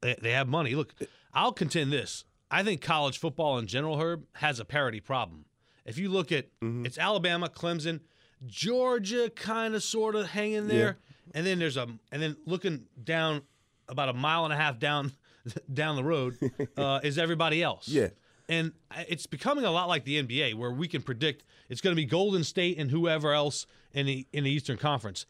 they, 0.00 0.14
they 0.22 0.30
have 0.30 0.46
money. 0.46 0.76
Look, 0.76 0.94
I'll 1.32 1.52
contend 1.52 1.92
this. 1.92 2.24
I 2.52 2.62
think 2.62 2.80
college 2.80 3.18
football 3.18 3.58
in 3.58 3.66
general, 3.66 3.98
Herb, 3.98 4.26
has 4.34 4.60
a 4.60 4.64
parity 4.64 5.00
problem. 5.00 5.46
If 5.84 5.98
you 5.98 6.08
look 6.08 6.30
at 6.30 6.46
it's 6.62 6.98
Alabama, 6.98 7.48
Clemson, 7.48 8.00
Georgia, 8.46 9.28
kind 9.30 9.74
of 9.74 9.82
sort 9.82 10.14
of 10.14 10.28
hanging 10.30 10.68
there, 10.68 10.98
and 11.34 11.44
then 11.44 11.58
there's 11.58 11.76
a 11.76 11.88
and 12.12 12.22
then 12.22 12.36
looking 12.46 12.86
down 13.02 13.42
about 13.88 14.08
a 14.08 14.12
mile 14.12 14.44
and 14.44 14.52
a 14.52 14.56
half 14.56 14.78
down 14.78 15.12
down 15.72 15.96
the 15.96 16.04
road 16.04 16.36
uh, 16.76 17.00
is 17.02 17.18
everybody 17.18 17.62
else. 17.62 17.88
Yeah. 17.88 18.08
And 18.48 18.72
it's 19.08 19.26
becoming 19.26 19.64
a 19.64 19.70
lot 19.70 19.88
like 19.88 20.04
the 20.04 20.22
NBA, 20.22 20.54
where 20.54 20.70
we 20.70 20.86
can 20.86 21.00
predict 21.00 21.44
it's 21.70 21.80
going 21.80 21.96
to 21.96 22.00
be 22.00 22.04
Golden 22.04 22.44
State 22.44 22.78
and 22.78 22.90
whoever 22.90 23.32
else 23.32 23.66
in 23.92 24.04
the 24.06 24.26
in 24.32 24.44
the 24.44 24.50
Eastern 24.50 24.76
Conference. 24.76 25.24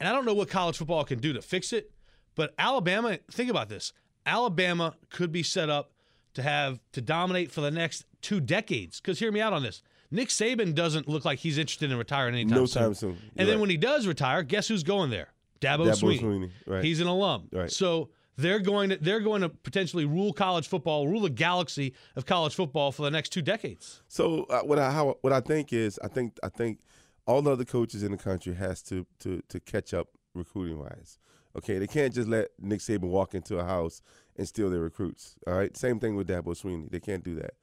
And 0.00 0.08
I 0.08 0.12
don't 0.12 0.24
know 0.24 0.34
what 0.34 0.50
college 0.50 0.76
football 0.76 1.04
can 1.04 1.20
do 1.20 1.32
to 1.32 1.40
fix 1.40 1.72
it, 1.72 1.92
but 2.34 2.54
Alabama, 2.58 3.18
think 3.30 3.50
about 3.50 3.68
this: 3.68 3.92
Alabama 4.26 4.94
could 5.10 5.30
be 5.30 5.44
set 5.44 5.70
up 5.70 5.92
to 6.34 6.42
have 6.42 6.80
to 6.92 7.00
dominate 7.00 7.50
for 7.52 7.60
the 7.60 7.70
next 7.70 8.04
two 8.20 8.40
decades. 8.40 9.00
Because 9.00 9.20
hear 9.20 9.30
me 9.30 9.40
out 9.40 9.52
on 9.52 9.62
this: 9.62 9.80
Nick 10.10 10.28
Saban 10.28 10.74
doesn't 10.74 11.08
look 11.08 11.24
like 11.24 11.38
he's 11.38 11.58
interested 11.58 11.90
in 11.90 11.96
retiring 11.96 12.34
anytime 12.34 12.58
No 12.58 12.66
soon. 12.66 12.82
time 12.82 12.94
soon. 12.94 13.10
And 13.10 13.20
You're 13.36 13.46
then 13.46 13.54
right. 13.54 13.60
when 13.60 13.70
he 13.70 13.76
does 13.76 14.08
retire, 14.08 14.42
guess 14.42 14.66
who's 14.66 14.82
going 14.82 15.10
there? 15.10 15.28
Dabo, 15.60 15.86
Dabo 15.86 15.92
Swinney. 15.92 16.20
Swinney, 16.20 16.50
right. 16.66 16.84
He's 16.84 17.00
an 17.00 17.06
alum. 17.06 17.48
Right. 17.52 17.70
So 17.70 18.10
they're 18.36 18.58
going 18.60 18.90
to 18.90 18.96
they're 18.96 19.20
going 19.20 19.42
to 19.42 19.48
potentially 19.48 20.04
rule 20.04 20.32
college 20.32 20.68
football, 20.68 21.08
rule 21.08 21.20
the 21.20 21.30
galaxy 21.30 21.94
of 22.16 22.26
college 22.26 22.54
football 22.54 22.92
for 22.92 23.02
the 23.02 23.10
next 23.10 23.30
two 23.30 23.42
decades. 23.42 24.02
So 24.08 24.44
uh, 24.44 24.60
what 24.60 24.78
I 24.78 24.90
how, 24.90 25.16
what 25.22 25.32
I 25.32 25.40
think 25.40 25.72
is 25.72 25.98
I 26.02 26.08
think 26.08 26.38
I 26.42 26.48
think 26.48 26.80
all 27.26 27.42
the 27.42 27.52
other 27.52 27.64
coaches 27.64 28.02
in 28.02 28.12
the 28.12 28.18
country 28.18 28.54
has 28.54 28.82
to 28.84 29.06
to 29.20 29.42
to 29.48 29.60
catch 29.60 29.94
up 29.94 30.08
recruiting 30.34 30.78
wise. 30.78 31.18
Okay, 31.56 31.78
they 31.78 31.86
can't 31.86 32.12
just 32.12 32.28
let 32.28 32.48
Nick 32.60 32.80
Saban 32.80 33.08
walk 33.08 33.34
into 33.34 33.58
a 33.58 33.64
house 33.64 34.02
and 34.36 34.46
steal 34.46 34.68
their 34.68 34.80
recruits. 34.80 35.36
All 35.46 35.54
right, 35.54 35.74
same 35.74 35.98
thing 35.98 36.14
with 36.14 36.28
Dabo 36.28 36.48
Swinney. 36.48 36.90
They 36.90 37.00
can't 37.00 37.24
do 37.24 37.34
that. 37.36 37.54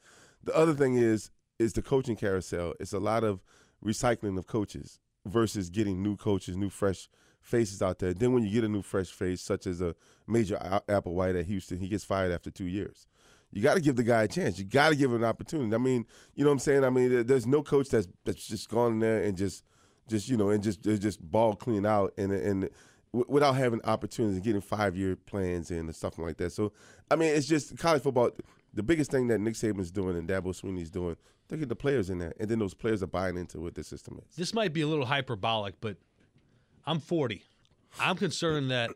The 0.43 0.55
other 0.55 0.73
thing 0.73 0.95
is 0.95 1.29
is 1.59 1.73
the 1.73 1.83
coaching 1.83 2.15
carousel. 2.15 2.73
It's 2.79 2.93
a 2.93 2.99
lot 2.99 3.23
of 3.23 3.43
recycling 3.85 4.37
of 4.37 4.47
coaches 4.47 4.99
versus 5.25 5.69
getting 5.69 6.01
new 6.01 6.17
coaches, 6.17 6.57
new 6.57 6.69
fresh 6.69 7.07
faces 7.43 7.81
out 7.81 7.99
there. 7.99 8.13
Then 8.13 8.33
when 8.33 8.43
you 8.43 8.49
get 8.49 8.63
a 8.63 8.69
new 8.69 8.81
fresh 8.81 9.09
face, 9.09 9.41
such 9.41 9.67
as 9.67 9.81
a 9.81 9.95
major 10.25 10.57
Apple 10.87 11.13
White 11.13 11.35
at 11.35 11.45
Houston, 11.45 11.79
he 11.79 11.87
gets 11.87 12.03
fired 12.03 12.31
after 12.31 12.49
two 12.49 12.65
years. 12.65 13.05
You 13.51 13.61
got 13.61 13.75
to 13.75 13.81
give 13.81 13.95
the 13.95 14.03
guy 14.03 14.23
a 14.23 14.27
chance. 14.27 14.57
You 14.57 14.65
got 14.65 14.89
to 14.89 14.95
give 14.95 15.11
him 15.11 15.17
an 15.17 15.23
opportunity. 15.25 15.75
I 15.75 15.77
mean, 15.77 16.07
you 16.33 16.43
know 16.43 16.49
what 16.49 16.53
I'm 16.53 16.59
saying? 16.59 16.83
I 16.83 16.89
mean, 16.89 17.27
there's 17.27 17.45
no 17.45 17.61
coach 17.61 17.89
that's 17.89 18.07
that's 18.25 18.47
just 18.47 18.67
gone 18.69 18.93
in 18.93 18.99
there 18.99 19.21
and 19.21 19.37
just 19.37 19.63
just 20.07 20.27
you 20.27 20.37
know 20.37 20.49
and 20.49 20.63
just 20.63 20.81
just 20.81 21.21
ball 21.21 21.55
clean 21.55 21.85
out 21.85 22.13
and 22.17 22.31
and 22.31 22.69
without 23.11 23.53
having 23.53 23.79
opportunities 23.83 24.37
and 24.37 24.43
getting 24.43 24.61
five 24.61 24.95
year 24.95 25.15
plans 25.15 25.69
and 25.69 25.93
stuff 25.95 26.17
like 26.17 26.37
that. 26.37 26.51
So 26.51 26.71
I 27.11 27.15
mean, 27.15 27.35
it's 27.35 27.47
just 27.47 27.77
college 27.77 28.01
football. 28.01 28.31
The 28.73 28.81
biggest 28.81 29.11
thing 29.11 29.27
that 29.27 29.39
Nick 29.39 29.53
Saban's 29.53 29.91
doing 29.91 30.17
and 30.17 30.27
Dabo 30.27 30.47
Swinney's 30.47 30.89
doing, 30.89 31.15
they 31.47 31.57
get 31.57 31.69
the 31.69 31.75
players 31.75 32.09
in 32.09 32.17
there, 32.17 32.33
and 32.39 32.49
then 32.49 32.57
those 32.57 32.73
players 32.73 33.03
are 33.03 33.07
buying 33.07 33.37
into 33.37 33.59
what 33.59 33.75
the 33.75 33.83
system 33.83 34.19
is. 34.27 34.35
This 34.35 34.51
might 34.51 34.73
be 34.73 34.81
a 34.81 34.87
little 34.87 35.05
hyperbolic, 35.05 35.79
but 35.79 35.97
I'm 36.85 36.99
40. 36.99 37.43
I'm 37.99 38.15
concerned 38.15 38.71
that 38.71 38.91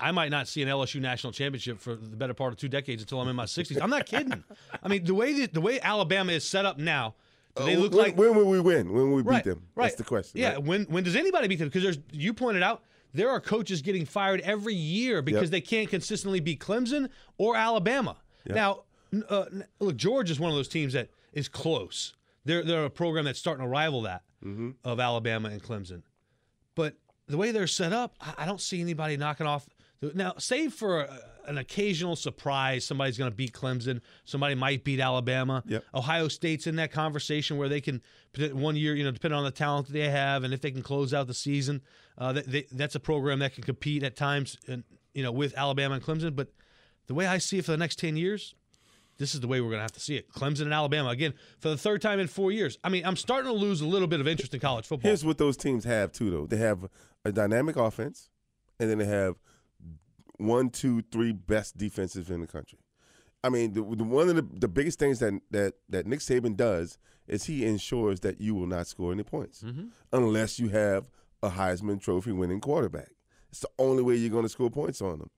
I 0.00 0.10
might 0.12 0.30
not 0.30 0.48
see 0.48 0.62
an 0.62 0.68
LSU 0.68 1.00
national 1.00 1.32
championship 1.32 1.80
for 1.80 1.94
the 1.94 2.16
better 2.16 2.34
part 2.34 2.52
of 2.52 2.58
two 2.58 2.68
decades 2.68 3.02
until 3.02 3.20
I'm 3.20 3.28
in 3.28 3.36
my 3.36 3.44
60s. 3.44 3.80
I'm 3.80 3.90
not 3.90 4.06
kidding. 4.06 4.42
I 4.82 4.88
mean, 4.88 5.04
the 5.04 5.14
way 5.14 5.32
that, 5.40 5.54
the 5.54 5.60
way 5.60 5.80
Alabama 5.80 6.32
is 6.32 6.46
set 6.46 6.64
up 6.66 6.78
now, 6.78 7.14
do 7.56 7.64
they 7.64 7.76
Uh, 7.76 7.78
look 7.80 7.92
when, 7.92 8.00
like 8.02 8.16
when 8.18 8.34
will 8.34 8.48
we 8.50 8.58
win? 8.60 8.92
When 8.92 9.10
will 9.10 9.16
we 9.16 9.22
right, 9.22 9.44
beat 9.44 9.50
them? 9.50 9.62
Right. 9.76 9.84
That's 9.84 9.94
the 9.96 10.02
question. 10.04 10.40
Yeah. 10.40 10.54
right? 10.54 10.62
When 10.62 10.84
when 10.86 11.04
does 11.04 11.14
anybody 11.14 11.46
beat 11.46 11.60
them? 11.60 11.68
Because 11.68 11.84
there's 11.84 11.98
you 12.10 12.34
pointed 12.34 12.64
out 12.64 12.82
there 13.12 13.30
are 13.30 13.40
coaches 13.40 13.80
getting 13.80 14.04
fired 14.04 14.40
every 14.40 14.74
year 14.74 15.22
because 15.22 15.42
Yep. 15.42 15.50
they 15.50 15.60
can't 15.60 15.88
consistently 15.88 16.40
beat 16.40 16.58
Clemson 16.58 17.10
or 17.38 17.54
Alabama. 17.56 18.16
Now, 18.44 18.82
uh, 19.28 19.44
look, 19.78 19.94
Georgia 19.96 20.32
is 20.32 20.40
one 20.40 20.50
of 20.50 20.56
those 20.56 20.66
teams 20.66 20.94
that 20.94 21.10
is 21.32 21.48
close. 21.48 22.12
They're 22.44 22.64
they're 22.64 22.84
a 22.86 22.90
program 22.90 23.24
that's 23.24 23.38
starting 23.38 23.64
to 23.64 23.68
rival 23.68 24.02
that 24.02 24.22
of 24.84 24.98
Alabama 24.98 25.48
and 25.50 25.62
Clemson. 25.62 26.02
But 26.74 26.96
the 27.28 27.36
way 27.36 27.52
they're 27.52 27.66
set 27.66 27.92
up, 27.92 28.16
I, 28.38 28.46
don't 28.46 28.60
see 28.60 28.80
anybody 28.80 29.16
knocking 29.16 29.46
off 29.46 29.66
Now, 30.14 30.34
save 30.38 30.74
for 30.74 31.00
a, 31.00 31.18
an 31.46 31.58
occasional 31.58 32.16
surprise, 32.16 32.84
somebody's 32.84 33.18
going 33.18 33.30
to 33.30 33.36
beat 33.36 33.52
Clemson. 33.52 34.00
Somebody 34.24 34.54
might 34.54 34.84
beat 34.84 35.00
Alabama. 35.00 35.62
Yep. 35.66 35.84
Ohio 35.94 36.28
State's 36.28 36.66
in 36.66 36.76
that 36.76 36.92
conversation 36.92 37.56
where 37.56 37.68
they 37.68 37.80
can 37.80 38.02
one 38.52 38.76
year, 38.76 38.94
you 38.94 39.04
know, 39.04 39.10
depending 39.10 39.38
on 39.38 39.44
the 39.44 39.50
talent 39.50 39.88
they 39.88 40.08
have, 40.08 40.44
and 40.44 40.52
if 40.52 40.60
they 40.60 40.70
can 40.70 40.82
close 40.82 41.14
out 41.14 41.26
the 41.26 41.34
season, 41.34 41.82
uh, 42.18 42.32
they, 42.32 42.66
that's 42.72 42.94
a 42.94 43.00
program 43.00 43.38
that 43.40 43.54
can 43.54 43.62
compete 43.62 44.02
at 44.02 44.16
times, 44.16 44.58
and 44.68 44.84
you 45.12 45.22
know, 45.22 45.32
with 45.32 45.56
Alabama 45.56 45.94
and 45.94 46.02
Clemson. 46.02 46.34
But 46.34 46.48
the 47.06 47.14
way 47.14 47.26
I 47.26 47.38
see 47.38 47.58
it 47.58 47.64
for 47.64 47.72
the 47.72 47.78
next 47.78 47.98
ten 47.98 48.16
years, 48.16 48.54
this 49.18 49.34
is 49.34 49.40
the 49.40 49.48
way 49.48 49.60
we're 49.60 49.68
going 49.68 49.78
to 49.78 49.82
have 49.82 49.92
to 49.92 50.00
see 50.00 50.16
it. 50.16 50.30
Clemson 50.32 50.62
and 50.62 50.74
Alabama 50.74 51.10
again 51.10 51.34
for 51.58 51.68
the 51.68 51.76
third 51.76 52.02
time 52.02 52.18
in 52.18 52.26
four 52.26 52.52
years. 52.52 52.78
I 52.82 52.88
mean, 52.88 53.04
I'm 53.04 53.16
starting 53.16 53.50
to 53.50 53.56
lose 53.56 53.80
a 53.80 53.86
little 53.86 54.08
bit 54.08 54.20
of 54.20 54.28
interest 54.28 54.54
in 54.54 54.60
college 54.60 54.86
football. 54.86 55.08
Here's 55.08 55.24
what 55.24 55.38
those 55.38 55.56
teams 55.56 55.84
have 55.84 56.12
too, 56.12 56.30
though. 56.30 56.46
They 56.46 56.56
have 56.56 56.88
a 57.24 57.32
dynamic 57.32 57.76
offense, 57.76 58.30
and 58.78 58.90
then 58.90 58.98
they 58.98 59.06
have 59.06 59.36
one, 60.36 60.70
two, 60.70 61.02
three 61.12 61.32
best 61.32 61.76
defenses 61.76 62.30
in 62.30 62.40
the 62.40 62.46
country. 62.46 62.78
I 63.42 63.50
mean, 63.50 63.74
the, 63.74 63.82
the, 63.82 64.04
one 64.04 64.30
of 64.30 64.36
the, 64.36 64.48
the 64.60 64.68
biggest 64.68 64.98
things 64.98 65.18
that, 65.18 65.38
that 65.50 65.74
that 65.90 66.06
Nick 66.06 66.20
Saban 66.20 66.56
does 66.56 66.98
is 67.26 67.44
he 67.44 67.64
ensures 67.64 68.20
that 68.20 68.40
you 68.40 68.54
will 68.54 68.66
not 68.66 68.86
score 68.86 69.12
any 69.12 69.22
points 69.22 69.62
mm-hmm. 69.62 69.86
unless 70.12 70.58
you 70.58 70.68
have 70.68 71.10
a 71.42 71.50
Heisman 71.50 72.00
Trophy 72.00 72.32
winning 72.32 72.60
quarterback. 72.60 73.10
It's 73.50 73.60
the 73.60 73.68
only 73.78 74.02
way 74.02 74.16
you're 74.16 74.30
going 74.30 74.44
to 74.44 74.48
score 74.48 74.70
points 74.70 75.00
on 75.00 75.18
them. 75.18 75.30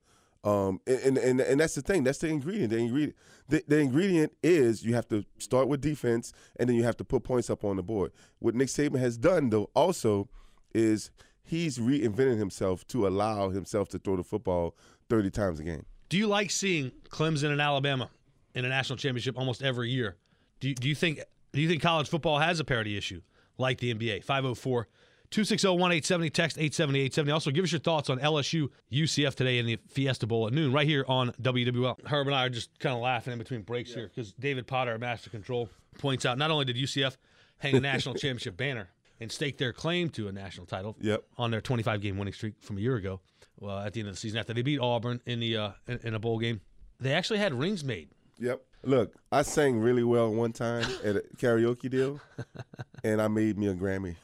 Um, 0.43 0.79
and, 0.87 1.17
and 1.17 1.41
and 1.41 1.59
that's 1.59 1.75
the 1.75 1.81
thing. 1.81 2.03
That's 2.03 2.19
the 2.19 2.27
ingredient. 2.27 2.69
The 2.69 2.77
ingredient. 2.77 3.15
The, 3.49 3.63
the, 3.67 3.79
ingredient 3.79 4.33
is 4.43 4.83
you 4.83 4.93
have 4.95 5.07
to 5.07 5.23
start 5.39 5.67
with 5.67 5.81
defense, 5.81 6.33
and 6.57 6.67
then 6.69 6.75
you 6.75 6.83
have 6.83 6.97
to 6.97 7.05
put 7.05 7.23
points 7.23 7.49
up 7.49 7.63
on 7.63 7.77
the 7.77 7.83
board. 7.83 8.11
What 8.39 8.55
Nick 8.55 8.67
Saban 8.67 8.99
has 8.99 9.17
done, 9.17 9.49
though, 9.49 9.69
also 9.73 10.29
is 10.73 11.11
he's 11.43 11.77
reinvented 11.77 12.37
himself 12.37 12.85
to 12.87 13.07
allow 13.07 13.49
himself 13.49 13.87
to 13.89 13.99
throw 13.99 14.17
the 14.17 14.23
football 14.23 14.75
30 15.09 15.31
times 15.31 15.59
a 15.59 15.63
game. 15.63 15.85
Do 16.09 16.17
you 16.17 16.27
like 16.27 16.51
seeing 16.51 16.91
Clemson 17.09 17.51
and 17.51 17.61
Alabama 17.61 18.09
in 18.53 18.65
a 18.65 18.69
national 18.69 18.97
championship 18.97 19.37
almost 19.37 19.63
every 19.63 19.89
year? 19.89 20.17
Do 20.59 20.69
you, 20.69 20.75
do 20.75 20.89
you 20.89 20.95
think 20.95 21.21
do 21.53 21.61
you 21.61 21.67
think 21.67 21.81
college 21.81 22.09
football 22.09 22.39
has 22.39 22.59
a 22.59 22.63
parity 22.63 22.97
issue 22.97 23.21
like 23.57 23.79
the 23.79 23.93
NBA? 23.93 24.23
504 24.23 24.87
260 25.29 25.67
1870, 25.67 26.29
text 26.29 26.57
870 26.57 27.31
Also, 27.31 27.51
give 27.51 27.63
us 27.63 27.71
your 27.71 27.79
thoughts 27.79 28.09
on 28.09 28.19
LSU 28.19 28.69
UCF 28.91 29.35
today 29.35 29.57
in 29.57 29.65
the 29.65 29.77
Fiesta 29.87 30.25
Bowl 30.25 30.47
at 30.47 30.53
noon, 30.53 30.71
right 30.71 30.87
here 30.87 31.03
on 31.07 31.31
WWL. 31.41 32.05
Herb 32.05 32.27
and 32.27 32.35
I 32.35 32.45
are 32.45 32.49
just 32.49 32.77
kind 32.79 32.95
of 32.95 33.01
laughing 33.01 33.33
in 33.33 33.39
between 33.39 33.61
breaks 33.61 33.89
yeah. 33.89 33.97
here 33.97 34.11
because 34.13 34.31
David 34.33 34.67
Potter 34.67 34.93
at 34.93 34.99
Master 34.99 35.29
Control 35.29 35.69
points 35.97 36.25
out 36.25 36.37
not 36.37 36.49
only 36.49 36.65
did 36.65 36.77
UCF 36.77 37.17
hang 37.57 37.75
a 37.75 37.79
national 37.81 38.15
championship 38.15 38.55
banner 38.55 38.89
and 39.19 39.31
stake 39.31 39.57
their 39.57 39.73
claim 39.73 40.09
to 40.11 40.29
a 40.29 40.31
national 40.31 40.65
title 40.65 40.95
yep. 41.01 41.23
on 41.37 41.51
their 41.51 41.61
25 41.61 42.01
game 42.01 42.17
winning 42.17 42.33
streak 42.33 42.53
from 42.61 42.77
a 42.77 42.81
year 42.81 42.95
ago, 42.95 43.19
well, 43.59 43.79
at 43.79 43.93
the 43.93 43.99
end 43.99 44.07
of 44.07 44.15
the 44.15 44.19
season 44.19 44.39
after 44.39 44.53
they 44.53 44.61
beat 44.61 44.79
Auburn 44.79 45.21
in 45.25 45.39
the 45.39 45.57
uh, 45.57 45.71
in, 45.87 45.99
in 46.03 46.13
a 46.13 46.19
bowl 46.19 46.39
game, 46.39 46.61
they 46.99 47.13
actually 47.13 47.39
had 47.39 47.53
rings 47.53 47.83
made. 47.83 48.09
Yep. 48.39 48.61
Look, 48.83 49.15
I 49.31 49.41
sang 49.41 49.79
really 49.79 50.03
well 50.03 50.31
one 50.31 50.53
time 50.53 50.85
at 51.03 51.17
a 51.17 51.23
karaoke 51.37 51.89
deal, 51.89 52.21
and 53.03 53.21
I 53.21 53.27
made 53.27 53.57
me 53.57 53.67
a 53.67 53.73
Grammy. 53.73 54.15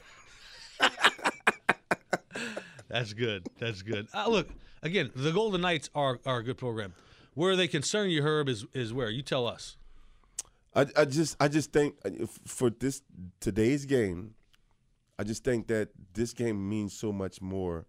That's 2.93 3.13
good. 3.13 3.47
That's 3.57 3.81
good. 3.81 4.07
Uh, 4.13 4.29
look, 4.29 4.49
again, 4.83 5.09
the 5.15 5.31
Golden 5.31 5.61
Knights 5.61 5.89
are, 5.95 6.19
are 6.27 6.37
a 6.37 6.43
good 6.43 6.59
program. 6.59 6.93
Where 7.33 7.55
they 7.55 7.67
concern 7.67 8.11
you, 8.11 8.21
Herb, 8.21 8.47
is 8.47 8.67
is 8.71 8.93
where 8.93 9.09
you 9.09 9.23
tell 9.23 9.47
us. 9.47 9.77
I, 10.75 10.85
I 10.95 11.05
just 11.05 11.35
I 11.39 11.47
just 11.47 11.73
think 11.73 11.95
uh, 12.05 12.27
for 12.45 12.69
this 12.69 13.01
today's 13.39 13.85
game, 13.85 14.35
I 15.17 15.23
just 15.23 15.43
think 15.43 15.65
that 15.69 15.89
this 16.13 16.33
game 16.33 16.69
means 16.69 16.93
so 16.93 17.11
much 17.11 17.41
more 17.41 17.87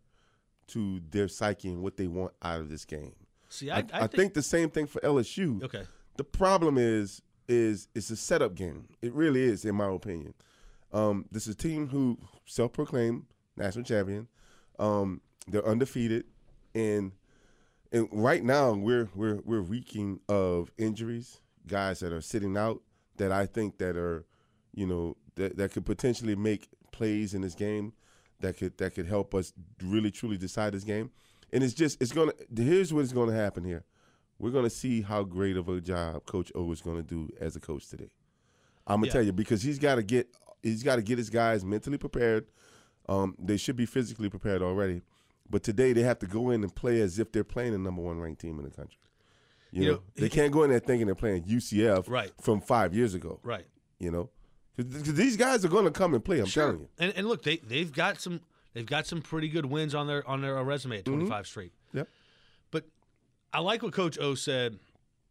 to 0.69 1.03
their 1.11 1.29
psyche 1.29 1.69
and 1.69 1.83
what 1.83 1.99
they 1.99 2.07
want 2.07 2.33
out 2.43 2.61
of 2.61 2.71
this 2.71 2.87
game. 2.87 3.13
See, 3.51 3.71
I, 3.71 3.81
I, 3.81 3.85
I 3.93 3.99
think, 4.01 4.13
think, 4.13 4.35
the 4.35 4.43
same 4.43 4.71
thing 4.71 4.87
for 4.87 5.01
LSU. 5.03 5.63
Okay. 5.63 5.83
The 6.17 6.25
problem 6.25 6.79
is 6.79 7.21
is 7.47 7.89
it's 7.95 8.09
a 8.09 8.17
setup 8.17 8.55
game. 8.55 8.89
It 9.03 9.13
really 9.13 9.43
is, 9.43 9.67
in 9.67 9.75
my 9.75 9.93
opinion. 9.93 10.33
Um, 10.95 11.27
this 11.31 11.47
is 11.47 11.55
a 11.55 11.59
team 11.59 11.89
who 11.89 12.17
self-proclaimed 12.47 13.25
national 13.55 13.85
champion. 13.85 14.29
Um, 14.79 15.21
they're 15.47 15.67
undefeated, 15.67 16.25
and 16.75 17.13
and 17.93 18.09
right 18.13 18.43
now 18.43 18.73
we're 18.73 19.09
we're 19.15 19.41
we're 19.45 19.61
reeking 19.61 20.21
of 20.29 20.71
injuries, 20.79 21.41
guys 21.67 22.01
that 22.01 22.13
are 22.13 22.21
sitting 22.21 22.57
out 22.57 22.81
that 23.17 23.31
I 23.31 23.47
think 23.47 23.79
that 23.79 23.97
are, 23.97 24.25
you 24.75 24.87
know, 24.87 25.17
that 25.37 25.57
that 25.57 25.73
could 25.73 25.87
potentially 25.87 26.35
make 26.35 26.69
plays 26.93 27.35
in 27.35 27.43
this 27.43 27.55
game 27.55 27.93
that 28.41 28.57
could 28.57 28.77
that 28.79 28.95
could 28.95 29.07
help 29.07 29.35
us 29.35 29.53
really 29.83 30.11
truly 30.11 30.37
decide 30.37 30.73
this 30.73 30.85
game. 30.85 31.11
And 31.53 31.63
it's 31.63 31.75
just 31.75 32.01
it's 32.01 32.13
gonna 32.13 32.33
here's 32.55 32.93
what's 32.93 33.13
gonna 33.13 33.35
happen 33.35 33.65
here. 33.65 33.85
We're 34.39 34.51
gonna 34.51 34.71
see 34.71 35.03
how 35.03 35.23
great 35.23 35.57
of 35.57 35.69
a 35.69 35.81
job 35.81 36.27
Coach 36.27 36.53
O 36.55 36.71
is 36.73 36.81
gonna 36.81 37.03
do 37.03 37.31
as 37.41 37.57
a 37.57 37.61
coach 37.61 37.89
today. 37.89 38.11
I'm 38.87 38.97
gonna 38.97 39.07
yeah. 39.07 39.13
tell 39.13 39.23
you 39.23 39.33
because 39.33 39.63
he's 39.63 39.79
got 39.79 39.95
to 39.97 40.03
get 40.03 40.29
he's 40.63 40.83
got 40.83 40.97
to 40.97 41.03
get 41.03 41.19
his 41.19 41.31
guys 41.31 41.65
mentally 41.65 41.99
prepared. 41.99 42.47
Um, 43.09 43.37
they 43.39 43.57
should 43.57 43.77
be 43.77 43.87
physically 43.87 44.31
prepared 44.31 44.63
already, 44.63 45.03
but 45.51 45.63
today 45.63 45.93
they 45.93 46.03
have 46.03 46.19
to 46.21 46.27
go 46.27 46.51
in 46.51 46.63
and 46.63 46.75
play 46.75 47.01
as 47.01 47.19
if 47.19 47.33
they're 47.33 47.45
playing 47.45 47.73
the 47.73 47.79
number 47.79 48.03
one 48.03 48.19
ranked 48.19 48.41
team 48.41 48.59
in 48.59 48.65
the 48.65 48.71
country. 48.71 48.99
You, 49.73 49.83
you 49.83 49.89
know, 49.89 49.95
know, 49.97 50.03
they 50.17 50.29
can't 50.29 50.53
go 50.53 50.63
in 50.63 50.71
there 50.71 50.79
thinking 50.79 51.07
they're 51.07 51.15
playing 51.15 51.45
UCF 51.45 52.09
right. 52.09 52.31
from 52.41 52.61
five 52.61 52.95
years 52.95 53.15
ago. 53.15 53.41
Right. 53.43 53.67
You 53.99 54.11
know, 54.11 54.31
because 54.77 55.15
these 55.15 55.37
guys 55.37 55.65
are 55.65 55.69
going 55.69 55.85
to 55.85 55.91
come 55.91 56.15
and 56.15 56.25
play. 56.25 56.39
I'm 56.39 56.47
sure. 56.47 56.65
telling 56.65 56.81
you. 56.81 56.89
And, 56.99 57.13
and 57.17 57.27
look, 57.27 57.43
they 57.43 57.57
they've 57.57 57.93
got 57.93 58.21
some 58.21 58.41
they've 58.73 58.87
got 58.87 59.07
some 59.07 59.21
pretty 59.21 59.49
good 59.49 59.67
wins 59.67 59.95
on 59.95 60.07
their 60.07 60.27
on 60.29 60.43
their 60.43 60.63
resume 60.63 60.99
at 60.99 61.05
25 61.05 61.29
mm-hmm. 61.29 61.45
straight. 61.45 61.73
Yep. 61.93 62.09
But 62.71 62.85
I 63.53 63.61
like 63.61 63.83
what 63.83 63.93
Coach 63.93 64.19
O 64.19 64.35
said 64.35 64.79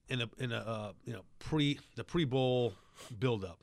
in 0.10 0.22
a 0.22 0.30
in 0.38 0.52
a 0.52 0.58
uh, 0.58 0.92
you 1.06 1.14
know 1.14 1.24
pre 1.40 1.80
the 1.96 2.04
pre 2.04 2.26
bowl 2.26 2.74
build 3.20 3.44
up 3.44 3.60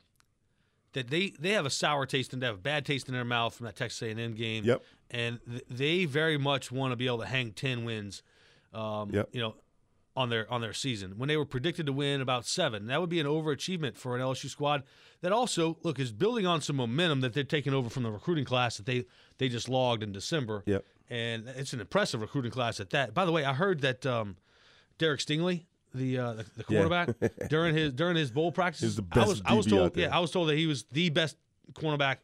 that 0.92 1.08
they 1.08 1.30
they 1.38 1.50
have 1.50 1.66
a 1.66 1.70
sour 1.70 2.06
taste 2.06 2.32
and 2.32 2.42
they 2.42 2.46
have 2.46 2.56
a 2.56 2.58
bad 2.58 2.84
taste 2.84 3.08
in 3.08 3.14
their 3.14 3.24
mouth 3.24 3.54
from 3.54 3.66
that 3.66 3.76
Texas 3.76 4.02
A&M 4.02 4.34
game. 4.34 4.64
Yep. 4.64 4.82
And 5.10 5.40
th- 5.48 5.64
they 5.68 6.04
very 6.04 6.38
much 6.38 6.70
want 6.70 6.92
to 6.92 6.96
be 6.96 7.06
able 7.06 7.18
to 7.18 7.26
hang 7.26 7.52
10 7.52 7.84
wins. 7.84 8.22
Um, 8.72 9.10
yep. 9.10 9.28
You 9.32 9.40
know, 9.40 9.54
on 10.16 10.28
their 10.28 10.50
on 10.52 10.60
their 10.60 10.72
season 10.72 11.14
when 11.16 11.28
they 11.28 11.36
were 11.36 11.44
predicted 11.44 11.86
to 11.86 11.92
win 11.92 12.20
about 12.20 12.46
seven. 12.46 12.86
That 12.86 13.00
would 13.00 13.10
be 13.10 13.20
an 13.20 13.26
overachievement 13.26 13.96
for 13.96 14.16
an 14.16 14.22
LSU 14.22 14.48
squad 14.48 14.82
that 15.22 15.32
also 15.32 15.78
look 15.82 15.98
is 15.98 16.12
building 16.12 16.46
on 16.46 16.60
some 16.60 16.76
momentum 16.76 17.20
that 17.20 17.32
they're 17.32 17.44
taking 17.44 17.72
over 17.72 17.88
from 17.88 18.02
the 18.02 18.10
recruiting 18.10 18.44
class 18.44 18.76
that 18.76 18.86
they 18.86 19.04
they 19.38 19.48
just 19.48 19.68
logged 19.68 20.02
in 20.02 20.12
December. 20.12 20.62
Yep. 20.66 20.84
And 21.08 21.48
it's 21.48 21.72
an 21.72 21.80
impressive 21.80 22.20
recruiting 22.20 22.50
class 22.50 22.80
at 22.80 22.90
that. 22.90 23.14
By 23.14 23.24
the 23.24 23.32
way, 23.32 23.44
I 23.44 23.54
heard 23.54 23.80
that 23.80 24.06
um, 24.06 24.36
Derek 24.98 25.20
Stingley, 25.20 25.64
the 25.94 26.18
uh, 26.18 26.32
the, 26.34 26.46
the 26.58 26.64
quarterback, 26.64 27.10
yeah. 27.20 27.28
during 27.48 27.74
his 27.74 27.92
during 27.92 28.16
his 28.16 28.30
bowl 28.30 28.52
practices, 28.52 29.00
I 29.12 29.24
was 29.24 29.42
I 29.44 29.54
was 29.54 29.66
told 29.66 29.96
yeah 29.96 30.14
I 30.14 30.20
was 30.20 30.30
told 30.30 30.48
that 30.48 30.56
he 30.56 30.66
was 30.66 30.84
the 30.84 31.10
best 31.10 31.36
cornerback 31.72 32.16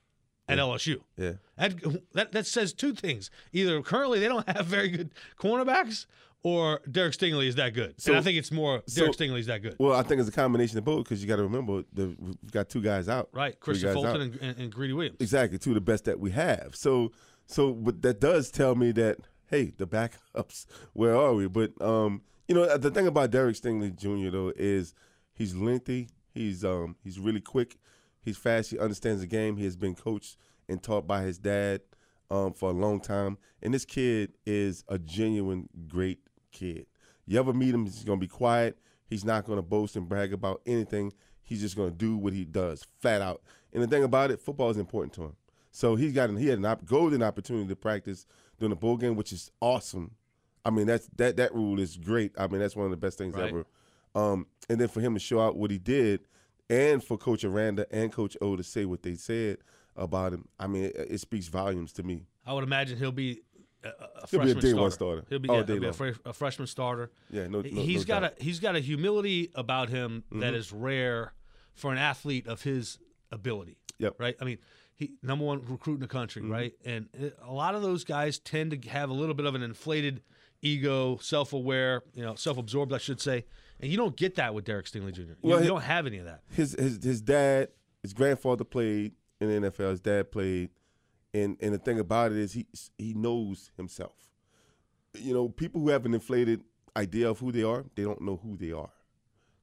at 0.48 0.58
yeah. 0.58 0.64
LSU. 0.64 1.00
Yeah. 1.16 1.32
That, 1.56 1.74
that 2.12 2.32
that 2.32 2.46
says 2.46 2.72
two 2.72 2.94
things. 2.94 3.30
Either 3.52 3.80
currently 3.82 4.20
they 4.20 4.28
don't 4.28 4.48
have 4.56 4.66
very 4.66 4.88
good 4.88 5.10
cornerbacks 5.38 6.06
or 6.42 6.80
Derek 6.88 7.14
Stingley 7.14 7.48
is 7.48 7.56
that 7.56 7.74
good. 7.74 8.00
So, 8.00 8.12
and 8.12 8.20
I 8.20 8.22
think 8.22 8.38
it's 8.38 8.52
more 8.52 8.82
Derek 8.94 9.14
so, 9.14 9.24
Stingley 9.24 9.40
is 9.40 9.46
that 9.46 9.62
good. 9.62 9.74
Well, 9.78 9.94
I 9.94 10.02
think 10.02 10.20
it's 10.20 10.28
a 10.28 10.32
combination 10.32 10.78
of 10.78 10.84
both 10.84 11.04
because 11.04 11.20
you 11.20 11.28
got 11.28 11.36
to 11.36 11.42
remember 11.42 11.82
the, 11.92 12.14
we've 12.18 12.52
got 12.52 12.68
two 12.68 12.80
guys 12.80 13.08
out. 13.08 13.30
Right, 13.32 13.58
Kristian 13.58 13.92
Fulton 13.92 14.20
and, 14.20 14.38
and, 14.40 14.58
and, 14.58 14.72
Greedy 14.72 14.92
Williams. 14.92 15.16
Exactly, 15.18 15.58
two 15.58 15.70
of 15.70 15.74
the 15.74 15.80
best 15.80 16.04
that 16.04 16.20
we 16.20 16.30
have. 16.30 16.76
So, 16.76 17.10
so 17.46 17.72
but 17.72 18.02
that 18.02 18.20
does 18.20 18.50
tell 18.50 18.76
me 18.76 18.92
that 18.92 19.18
hey, 19.48 19.72
the 19.76 19.86
backups, 19.86 20.66
where 20.92 21.16
are 21.16 21.34
we? 21.34 21.48
But 21.48 21.80
um, 21.80 22.22
you 22.48 22.54
know, 22.54 22.76
the 22.76 22.90
thing 22.90 23.06
about 23.06 23.30
Derek 23.30 23.56
Stingley 23.56 23.94
Jr. 23.94 24.30
though 24.30 24.52
is 24.56 24.94
he's 25.34 25.54
lengthy. 25.54 26.08
He's 26.32 26.64
um 26.64 26.96
he's 27.02 27.18
really 27.18 27.40
quick. 27.40 27.78
He's 28.20 28.36
fast. 28.36 28.70
He 28.70 28.78
understands 28.78 29.20
the 29.20 29.26
game. 29.26 29.56
He 29.56 29.64
has 29.64 29.76
been 29.76 29.94
coached 29.94 30.36
and 30.68 30.82
taught 30.82 31.06
by 31.06 31.22
his 31.22 31.38
dad 31.38 31.80
um, 32.30 32.52
for 32.52 32.70
a 32.70 32.72
long 32.72 33.00
time. 33.00 33.38
And 33.62 33.72
this 33.72 33.84
kid 33.84 34.32
is 34.44 34.84
a 34.88 34.98
genuine 34.98 35.68
great 35.88 36.20
kid. 36.52 36.86
You 37.26 37.38
ever 37.38 37.52
meet 37.52 37.74
him, 37.74 37.84
he's 37.84 38.04
to 38.04 38.16
be 38.16 38.28
quiet. 38.28 38.78
He's 39.08 39.24
not 39.24 39.46
to 39.46 39.62
boast 39.62 39.96
and 39.96 40.08
brag 40.08 40.32
about 40.32 40.60
anything. 40.66 41.12
He's 41.42 41.60
just 41.60 41.76
to 41.76 41.90
do 41.90 42.16
what 42.16 42.32
he 42.32 42.44
does, 42.44 42.84
flat 43.00 43.22
out. 43.22 43.42
And 43.72 43.82
the 43.82 43.86
thing 43.86 44.02
about 44.02 44.30
it, 44.30 44.40
football 44.40 44.70
is 44.70 44.76
important 44.76 45.12
to 45.14 45.22
him. 45.22 45.36
So 45.70 45.94
he's 45.94 46.12
got 46.12 46.30
an, 46.30 46.36
he 46.36 46.48
had 46.48 46.58
an 46.58 46.64
op- 46.64 46.84
golden 46.84 47.22
opportunity 47.22 47.68
to 47.68 47.76
practice 47.76 48.26
during 48.58 48.70
the 48.70 48.76
bowl 48.76 48.96
game, 48.96 49.14
which 49.14 49.32
is 49.32 49.50
awesome. 49.60 50.12
I 50.66 50.70
mean, 50.70 50.88
that's 50.88 51.08
that 51.16 51.36
that 51.36 51.54
rule 51.54 51.78
is 51.78 51.96
great. 51.96 52.32
I 52.36 52.48
mean, 52.48 52.60
that's 52.60 52.74
one 52.74 52.86
of 52.86 52.90
the 52.90 52.96
best 52.96 53.18
things 53.18 53.36
right. 53.36 53.50
ever. 53.50 53.66
Um, 54.16 54.46
and 54.68 54.80
then 54.80 54.88
for 54.88 55.00
him 55.00 55.14
to 55.14 55.20
show 55.20 55.40
out 55.40 55.56
what 55.56 55.70
he 55.70 55.78
did, 55.78 56.26
and 56.68 57.02
for 57.04 57.16
Coach 57.16 57.44
Aranda 57.44 57.86
and 57.92 58.12
Coach 58.12 58.36
O 58.40 58.56
to 58.56 58.64
say 58.64 58.84
what 58.84 59.04
they 59.04 59.14
said 59.14 59.58
about 59.94 60.32
him, 60.32 60.48
I 60.58 60.66
mean, 60.66 60.84
it, 60.86 60.96
it 60.96 61.20
speaks 61.20 61.46
volumes 61.46 61.92
to 61.94 62.02
me. 62.02 62.26
I 62.44 62.52
would 62.52 62.64
imagine 62.64 62.98
he'll 62.98 63.12
be 63.12 63.42
a, 63.84 63.88
a 63.88 64.26
he'll 64.28 64.40
be 64.40 64.50
a 64.50 64.54
day 64.54 64.60
starter. 64.60 64.76
one 64.80 64.90
starter. 64.90 65.24
He'll 65.28 65.38
be, 65.38 65.48
yeah, 65.48 65.64
he'll 65.64 65.80
be 65.80 65.86
a, 65.86 65.92
fr- 65.92 66.08
a, 66.24 66.32
freshman 66.32 66.66
starter. 66.66 67.12
Yeah, 67.30 67.46
no, 67.46 67.60
no 67.60 67.62
he's 67.62 68.00
no 68.00 68.14
got 68.14 68.20
doubt. 68.22 68.34
a 68.40 68.42
he's 68.42 68.58
got 68.58 68.74
a 68.74 68.80
humility 68.80 69.52
about 69.54 69.88
him 69.88 70.24
mm-hmm. 70.26 70.40
that 70.40 70.54
is 70.54 70.72
rare 70.72 71.32
for 71.74 71.92
an 71.92 71.98
athlete 71.98 72.48
of 72.48 72.62
his 72.62 72.98
ability. 73.30 73.78
Yep. 73.98 74.16
Right. 74.18 74.34
I 74.40 74.44
mean, 74.44 74.58
he 74.96 75.12
number 75.22 75.44
one 75.44 75.62
recruit 75.68 75.94
in 75.94 76.00
the 76.00 76.08
country, 76.08 76.42
mm-hmm. 76.42 76.52
right? 76.52 76.72
And 76.84 77.08
a 77.40 77.52
lot 77.52 77.76
of 77.76 77.82
those 77.82 78.02
guys 78.02 78.40
tend 78.40 78.72
to 78.72 78.88
have 78.88 79.10
a 79.10 79.14
little 79.14 79.34
bit 79.34 79.46
of 79.46 79.54
an 79.54 79.62
inflated 79.62 80.22
ego, 80.62 81.18
self-aware, 81.18 82.02
you 82.14 82.22
know, 82.22 82.34
self-absorbed, 82.34 82.92
I 82.92 82.98
should 82.98 83.20
say. 83.20 83.44
And 83.80 83.90
you 83.90 83.96
don't 83.96 84.16
get 84.16 84.36
that 84.36 84.54
with 84.54 84.64
Derek 84.64 84.86
Stingley 84.86 85.12
Jr. 85.12 85.20
You, 85.22 85.36
Well, 85.42 85.60
you 85.62 85.68
don't 85.68 85.82
have 85.82 86.06
any 86.06 86.18
of 86.18 86.24
that. 86.24 86.40
his 86.50 86.74
his 86.78 86.98
his 87.02 87.20
dad, 87.20 87.68
his 88.02 88.12
grandfather 88.14 88.64
played 88.64 89.12
in 89.40 89.62
the 89.62 89.70
NFL. 89.70 89.90
His 89.90 90.00
dad 90.00 90.30
played, 90.32 90.70
and 91.34 91.56
and 91.60 91.74
the 91.74 91.78
thing 91.78 91.98
about 91.98 92.32
it 92.32 92.38
is 92.38 92.52
he 92.54 92.66
he 92.96 93.12
knows 93.14 93.70
himself. 93.76 94.14
You 95.14 95.34
know, 95.34 95.48
people 95.48 95.80
who 95.82 95.90
have 95.90 96.06
an 96.06 96.14
inflated 96.14 96.62
idea 96.96 97.28
of 97.30 97.38
who 97.38 97.52
they 97.52 97.62
are, 97.62 97.84
they 97.94 98.02
don't 98.04 98.22
know 98.22 98.40
who 98.42 98.56
they 98.56 98.72
are. 98.72 98.90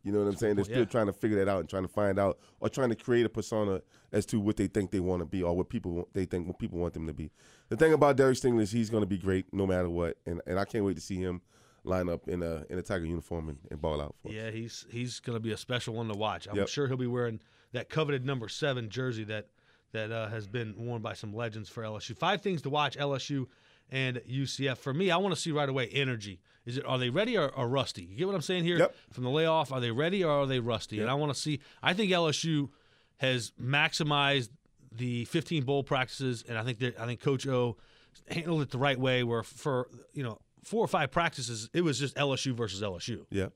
You 0.04 0.12
know 0.12 0.20
what 0.20 0.28
I'm 0.28 0.36
saying? 0.36 0.56
They're 0.56 0.66
still 0.66 0.80
yeah. 0.80 0.86
trying 0.86 1.06
to 1.08 1.14
figure 1.14 1.38
that 1.44 1.50
out 1.50 1.62
and 1.62 1.70
trying 1.70 1.84
to 1.84 1.90
find 1.90 2.20
out, 2.20 2.38
or 2.60 2.68
trying 2.70 2.90
to 2.90 2.96
create 2.96 3.26
a 3.26 3.30
persona 3.30 3.82
as 4.12 4.26
to 4.28 4.40
what 4.40 4.58
they 4.58 4.68
think 4.68 4.92
they 4.92 5.00
want 5.00 5.22
to 5.22 5.26
be, 5.26 5.42
or 5.42 5.56
what 5.56 5.70
people 5.70 5.92
want- 5.94 6.14
they 6.14 6.26
think 6.26 6.46
what 6.48 6.60
people 6.60 6.78
want 6.80 6.94
them 6.94 7.08
to 7.08 7.14
be. 7.14 7.32
The 7.70 7.78
thing 7.78 7.94
about 7.94 8.18
Derek 8.18 8.38
Stingley 8.38 8.64
is 8.64 8.72
he's 8.72 8.90
going 8.90 9.02
to 9.04 9.08
be 9.08 9.18
great 9.18 9.46
no 9.54 9.66
matter 9.66 9.90
what, 9.90 10.18
and 10.26 10.42
and 10.46 10.60
I 10.60 10.66
can't 10.66 10.84
wait 10.84 10.96
to 10.96 11.02
see 11.02 11.18
him 11.18 11.42
line 11.86 12.10
up 12.10 12.28
in 12.28 12.44
a 12.44 12.66
in 12.70 12.78
a 12.78 12.82
Tiger 12.82 13.06
uniform 13.06 13.50
and, 13.50 13.58
and 13.72 13.82
ball 13.82 14.02
out 14.02 14.16
for 14.22 14.28
us. 14.30 14.34
Yeah, 14.36 14.52
he's 14.52 14.86
he's 14.92 15.20
going 15.20 15.36
to 15.38 15.40
be 15.42 15.52
a 15.54 15.58
special 15.58 15.94
one 15.94 16.08
to 16.10 16.18
watch. 16.18 16.48
I'm 16.50 16.56
Yep. 16.58 16.68
sure 16.68 16.88
he'll 16.88 16.98
be 16.98 17.08
wearing 17.08 17.40
that 17.72 17.90
coveted 17.90 18.26
number 18.26 18.50
seven 18.50 18.90
jersey 18.90 19.24
that 19.26 19.48
that 19.94 20.12
uh, 20.12 20.28
has 20.28 20.48
been 20.48 20.74
worn 20.78 21.02
by 21.02 21.14
some 21.14 21.34
legends 21.34 21.70
for 21.70 21.84
LSU. 21.84 22.18
Five 22.18 22.42
things 22.42 22.62
to 22.64 22.70
watch 22.70 22.98
LSU 22.98 23.48
and 23.92 24.18
UCF. 24.30 24.78
For 24.78 24.94
me, 24.94 25.12
I 25.12 25.18
want 25.18 25.34
to 25.36 25.40
see 25.40 25.52
right 25.52 25.70
away 25.70 25.88
energy. 25.88 26.40
Is 26.66 26.78
it 26.78 26.86
are 26.86 26.98
they 26.98 27.10
ready 27.10 27.38
or, 27.38 27.50
or 27.50 27.68
rusty? 27.68 28.04
You 28.04 28.16
get 28.18 28.28
what 28.28 28.36
I'm 28.36 28.42
saying 28.42 28.64
here? 28.64 28.78
Yep. 28.78 28.96
From 29.12 29.24
the 29.24 29.30
layoff, 29.30 29.72
are 29.72 29.80
they 29.82 29.92
ready 29.92 30.24
or 30.24 30.32
are 30.32 30.46
they 30.46 30.60
rusty? 30.60 31.00
And 31.00 31.10
I 31.10 31.14
want 31.14 31.34
to 31.34 31.40
see. 31.40 31.60
I 31.82 31.94
think 31.94 32.12
LSU 32.12 32.70
has 33.18 33.52
maximized 33.62 34.50
the 34.92 35.26
15 35.26 35.64
bowl 35.64 35.84
practices, 35.84 36.44
and 36.48 36.58
I 36.58 36.64
think 36.64 36.80
that 36.80 37.00
I 37.00 37.06
think 37.06 37.20
Coach 37.22 37.48
O 37.48 37.78
handled 38.30 38.62
it 38.62 38.70
the 38.72 38.78
right 38.78 39.00
way. 39.00 39.24
Where 39.24 39.44
for 39.44 39.90
you 40.14 40.24
know 40.24 40.40
four 40.64 40.84
or 40.84 40.88
five 40.88 41.12
practices, 41.12 41.70
it 41.74 41.82
was 41.84 42.00
just 42.00 42.16
LSU 42.16 42.54
versus 42.54 42.82
LSU. 42.82 43.26
Yeah. 43.30 43.48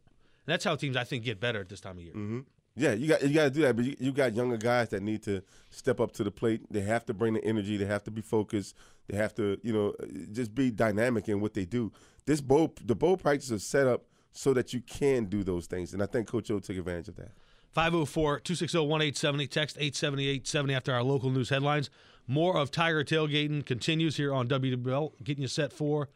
That's 0.46 0.63
how 0.63 0.75
teams 0.75 0.96
I 0.96 1.03
think 1.03 1.24
get 1.25 1.39
better 1.39 1.60
at 1.60 1.69
this 1.69 1.81
time 1.81 1.98
of 1.98 2.03
year. 2.03 2.13
hmm 2.13 2.39
Yeah, 2.77 2.93
you 2.93 3.07
got 3.07 3.24
you 3.24 3.34
got 3.34 3.46
to 3.46 3.50
do 3.50 3.62
that, 3.62 3.75
but 3.75 3.86
you, 3.86 3.96
you 4.00 4.12
got 4.12 4.36
younger 4.36 4.57
guys 4.57 4.89
that 4.89 5.01
need 5.01 5.24
to 5.24 5.41
step 5.72 6.00
up 6.00 6.12
to 6.13 6.24
the 6.24 6.31
plate. 6.31 6.62
They 6.72 6.81
have 6.81 7.05
to 7.07 7.13
bring 7.13 7.34
the 7.34 7.43
energy. 7.43 7.75
They 7.75 7.86
have 7.86 8.03
to 8.03 8.12
be 8.12 8.22
focused. 8.22 8.75
They 9.07 9.17
have 9.17 9.34
to, 9.36 9.57
you 9.63 9.74
know, 9.74 9.96
just 10.31 10.53
be 10.53 10.69
dynamic 10.69 11.27
in 11.27 11.39
what 11.39 11.53
they 11.53 11.65
do. 11.65 11.91
This 12.25 12.39
bowl, 12.39 12.74
the 12.86 12.96
bowl 12.96 13.17
practice 13.17 13.50
is 13.50 13.65
set 13.65 13.88
up 13.88 14.03
so 14.31 14.53
that 14.53 14.74
you 14.74 14.81
can 14.81 15.25
do 15.25 15.43
those 15.43 15.65
things, 15.65 15.93
and 15.93 16.03
I 16.03 16.05
think 16.05 16.27
Coach 16.27 16.51
O 16.51 16.60
took 16.60 16.77
advantage 16.77 17.07
of 17.07 17.15
that. 17.15 17.31
504 17.72 18.39
260 18.39 18.77
1870. 18.77 19.48
Text 19.48 19.77
87870 19.79 20.74
after 20.74 20.93
our 20.93 21.03
local 21.03 21.29
news 21.29 21.50
headlines. 21.50 21.89
More 22.27 22.57
of 22.57 22.72
Tiger 22.72 23.03
Tailgating 23.03 23.65
continues 23.65 24.17
here 24.17 24.34
on 24.34 24.48
WWL, 24.48 25.13
getting 25.24 25.43
you 25.43 25.48
set 25.48 25.72
for 25.72 26.10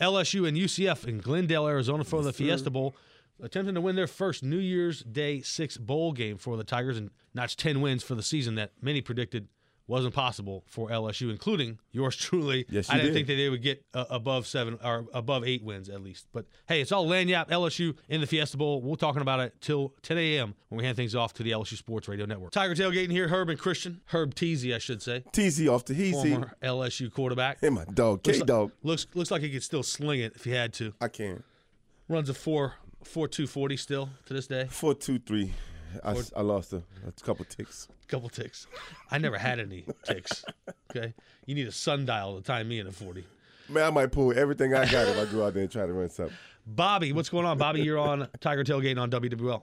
LSU 0.00 0.46
and 0.46 0.56
UCF 0.56 1.06
in 1.06 1.18
Glendale, 1.18 1.66
Arizona 1.66 2.04
for 2.04 2.22
the 2.22 2.32
Fiesta 2.32 2.70
Bowl. 2.70 2.94
Attempting 3.42 3.74
to 3.74 3.80
win 3.80 3.96
their 3.96 4.06
first 4.06 4.42
New 4.42 4.58
Year's 4.58 5.00
Day 5.02 5.40
six 5.42 5.76
bowl 5.76 6.12
game 6.12 6.38
for 6.38 6.56
the 6.56 6.64
Tigers 6.64 6.96
and 6.96 7.10
notch 7.34 7.56
10 7.56 7.80
wins 7.80 8.02
for 8.02 8.14
the 8.14 8.22
season 8.22 8.54
that 8.54 8.72
many 8.80 9.00
predicted 9.02 9.48
wasn't 9.88 10.12
possible 10.14 10.64
for 10.66 10.88
LSU, 10.88 11.30
including 11.30 11.78
yours 11.92 12.16
truly. 12.16 12.64
Yes, 12.68 12.90
I 12.90 12.94
didn't 12.94 13.08
did. 13.08 13.14
think 13.14 13.26
that 13.28 13.34
they 13.36 13.48
would 13.48 13.62
get 13.62 13.84
uh, 13.94 14.06
above 14.10 14.46
seven 14.46 14.78
or 14.82 15.04
above 15.14 15.44
eight 15.44 15.62
wins 15.62 15.88
at 15.88 16.02
least. 16.02 16.26
But 16.32 16.46
hey, 16.66 16.80
it's 16.80 16.90
all 16.90 17.06
lagniappe, 17.06 17.48
LSU 17.50 17.94
in 18.08 18.20
the 18.20 18.26
Fiesta 18.26 18.56
Bowl. 18.56 18.80
We're 18.82 18.96
talking 18.96 19.22
about 19.22 19.38
it 19.40 19.54
till 19.60 19.94
10 20.02 20.18
a.m. 20.18 20.54
when 20.70 20.78
we 20.78 20.84
hand 20.84 20.96
things 20.96 21.14
off 21.14 21.34
to 21.34 21.42
the 21.44 21.52
LSU 21.52 21.76
Sports 21.76 22.08
Radio 22.08 22.26
Network. 22.26 22.50
Tiger 22.50 22.74
tailgating 22.74 23.12
here, 23.12 23.28
Herb 23.28 23.48
and 23.48 23.58
Christian. 23.58 24.00
Herb 24.06 24.34
Teasy, 24.34 24.74
I 24.74 24.78
should 24.78 25.02
say. 25.02 25.22
TZ 25.32 25.68
off 25.68 25.84
the 25.84 25.94
heezy. 25.94 26.30
Former 26.32 26.56
LSU 26.62 27.12
quarterback. 27.12 27.58
Hey, 27.60 27.68
my 27.68 27.84
dog, 27.84 28.22
K 28.24 28.32
like- 28.38 28.46
dog. 28.46 28.72
Looks 28.82 29.06
looks 29.14 29.30
like 29.30 29.42
he 29.42 29.50
could 29.50 29.62
still 29.62 29.82
sling 29.84 30.20
it 30.20 30.32
if 30.34 30.42
he 30.44 30.50
had 30.52 30.72
to. 30.74 30.94
I 31.00 31.08
can 31.08 31.44
Runs 32.08 32.28
a 32.28 32.34
four 32.34 32.74
four 33.06 33.28
two 33.28 33.46
forty 33.46 33.76
still 33.76 34.10
to 34.26 34.34
this 34.34 34.46
day. 34.46 34.66
Four 34.70 34.94
two 34.94 35.18
three, 35.18 35.52
I 36.04 36.12
lost 36.42 36.72
a, 36.72 36.82
a 37.06 37.12
couple 37.24 37.44
ticks. 37.44 37.88
Couple 38.08 38.28
ticks. 38.28 38.66
I 39.10 39.18
never 39.18 39.38
had 39.38 39.58
any 39.60 39.84
ticks. 40.04 40.44
Okay, 40.96 41.12
you 41.44 41.54
need 41.54 41.66
a 41.66 41.72
sundial 41.72 42.36
to 42.36 42.42
time 42.42 42.68
me 42.68 42.78
in 42.78 42.86
a 42.86 42.92
forty. 42.92 43.26
Man, 43.68 43.84
I 43.84 43.90
might 43.90 44.12
pull 44.12 44.32
everything 44.38 44.72
I 44.72 44.88
got 44.90 45.08
if 45.08 45.18
I 45.18 45.30
go 45.30 45.44
out 45.44 45.52
there 45.52 45.64
and 45.64 45.70
try 45.70 45.84
to 45.84 45.92
run 45.92 46.08
something. 46.08 46.34
Bobby, 46.66 47.12
what's 47.12 47.28
going 47.28 47.44
on? 47.44 47.58
Bobby, 47.58 47.82
you're 47.82 47.98
on 47.98 48.28
Tiger 48.40 48.64
tailgating 48.64 48.98
on 48.98 49.10
WWL. 49.10 49.62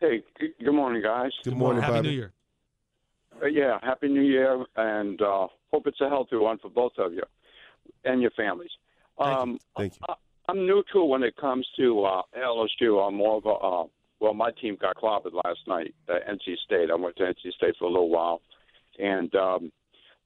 Hey, 0.00 0.22
good 0.38 0.72
morning, 0.72 1.00
guys. 1.02 1.30
Good 1.42 1.56
morning, 1.56 1.80
Happy 1.80 1.94
Bobby. 1.94 2.08
New 2.08 2.14
Year. 2.14 2.32
Uh, 3.40 3.46
yeah, 3.46 3.78
happy 3.82 4.08
New 4.08 4.22
Year, 4.22 4.62
and 4.76 5.22
uh, 5.22 5.46
hope 5.72 5.86
it's 5.86 6.00
a 6.00 6.08
healthy 6.08 6.36
one 6.36 6.58
for 6.58 6.68
both 6.68 6.92
of 6.98 7.14
you 7.14 7.22
and 8.04 8.20
your 8.20 8.32
families. 8.32 8.70
Thank 9.18 9.28
you. 9.30 9.34
Um, 9.42 9.58
Thank 9.76 9.94
you. 9.94 10.00
I, 10.08 10.14
I'm 10.48 10.66
neutral 10.66 11.08
when 11.08 11.22
it 11.22 11.36
comes 11.36 11.66
to 11.76 12.04
uh, 12.04 12.22
LSU. 12.36 13.06
I'm 13.06 13.14
more 13.14 13.36
of 13.36 13.46
a 13.46 13.50
uh, 13.50 13.84
well, 14.20 14.34
my 14.34 14.52
team 14.52 14.76
got 14.80 14.96
clobbered 14.96 15.34
last 15.44 15.58
night, 15.66 15.92
uh, 16.08 16.14
NC 16.30 16.56
State. 16.64 16.90
I 16.92 16.94
went 16.94 17.16
to 17.16 17.24
NC 17.24 17.52
State 17.56 17.74
for 17.76 17.86
a 17.86 17.90
little 17.90 18.08
while, 18.08 18.40
and 18.98 19.34
um, 19.34 19.72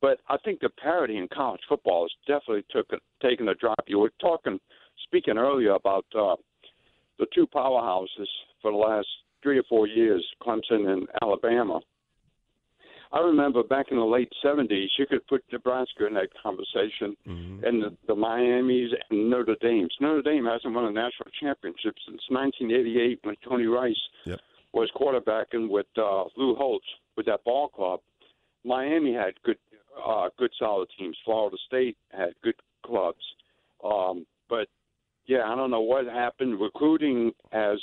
but 0.02 0.18
I 0.28 0.36
think 0.44 0.60
the 0.60 0.68
parity 0.68 1.16
in 1.16 1.28
college 1.32 1.62
football 1.66 2.02
has 2.04 2.10
definitely 2.26 2.64
took 2.70 2.90
taken 3.22 3.48
a 3.48 3.54
drop. 3.54 3.78
You 3.86 3.98
were 3.98 4.12
talking, 4.20 4.60
speaking 5.04 5.38
earlier 5.38 5.72
about 5.72 6.04
uh, 6.14 6.36
the 7.18 7.26
two 7.34 7.46
powerhouses 7.46 8.28
for 8.60 8.70
the 8.70 8.76
last 8.76 9.08
three 9.42 9.58
or 9.58 9.64
four 9.68 9.86
years, 9.86 10.24
Clemson 10.42 10.88
and 10.88 11.08
Alabama. 11.22 11.80
I 13.12 13.20
remember 13.20 13.62
back 13.62 13.86
in 13.90 13.96
the 13.98 14.04
late 14.04 14.32
'70s, 14.44 14.88
you 14.98 15.06
could 15.06 15.26
put 15.26 15.44
Nebraska 15.52 16.06
in 16.06 16.14
that 16.14 16.28
conversation, 16.42 17.16
Mhm. 17.26 17.62
and 17.62 17.82
the, 17.82 17.96
the 18.06 18.14
Miami's 18.14 18.92
and 19.10 19.30
Notre 19.30 19.56
Dame's. 19.60 19.94
Notre 20.00 20.22
Dame 20.22 20.44
hasn't 20.44 20.74
won 20.74 20.84
a 20.86 20.90
national 20.90 21.30
championship 21.40 21.94
since 22.06 22.20
1988 22.30 23.20
when 23.22 23.36
Tony 23.48 23.66
Rice 23.66 24.00
Yep. 24.24 24.40
was 24.72 24.90
quarterbacking 24.90 25.68
with 25.68 25.86
uh, 25.96 26.24
Lou 26.36 26.54
Holtz 26.56 26.86
with 27.16 27.26
that 27.26 27.44
ball 27.44 27.68
club. 27.68 28.00
Miami 28.64 29.12
had 29.12 29.40
good, 29.44 29.58
uh, 30.04 30.28
good 30.36 30.50
solid 30.58 30.88
teams. 30.98 31.16
Florida 31.24 31.56
State 31.66 31.96
had 32.10 32.34
good 32.42 32.56
clubs, 32.82 33.24
um, 33.84 34.26
but 34.48 34.68
yeah, 35.26 35.50
I 35.50 35.54
don't 35.54 35.70
know 35.70 35.80
what 35.80 36.06
happened. 36.06 36.60
Recruiting 36.60 37.32
has 37.52 37.80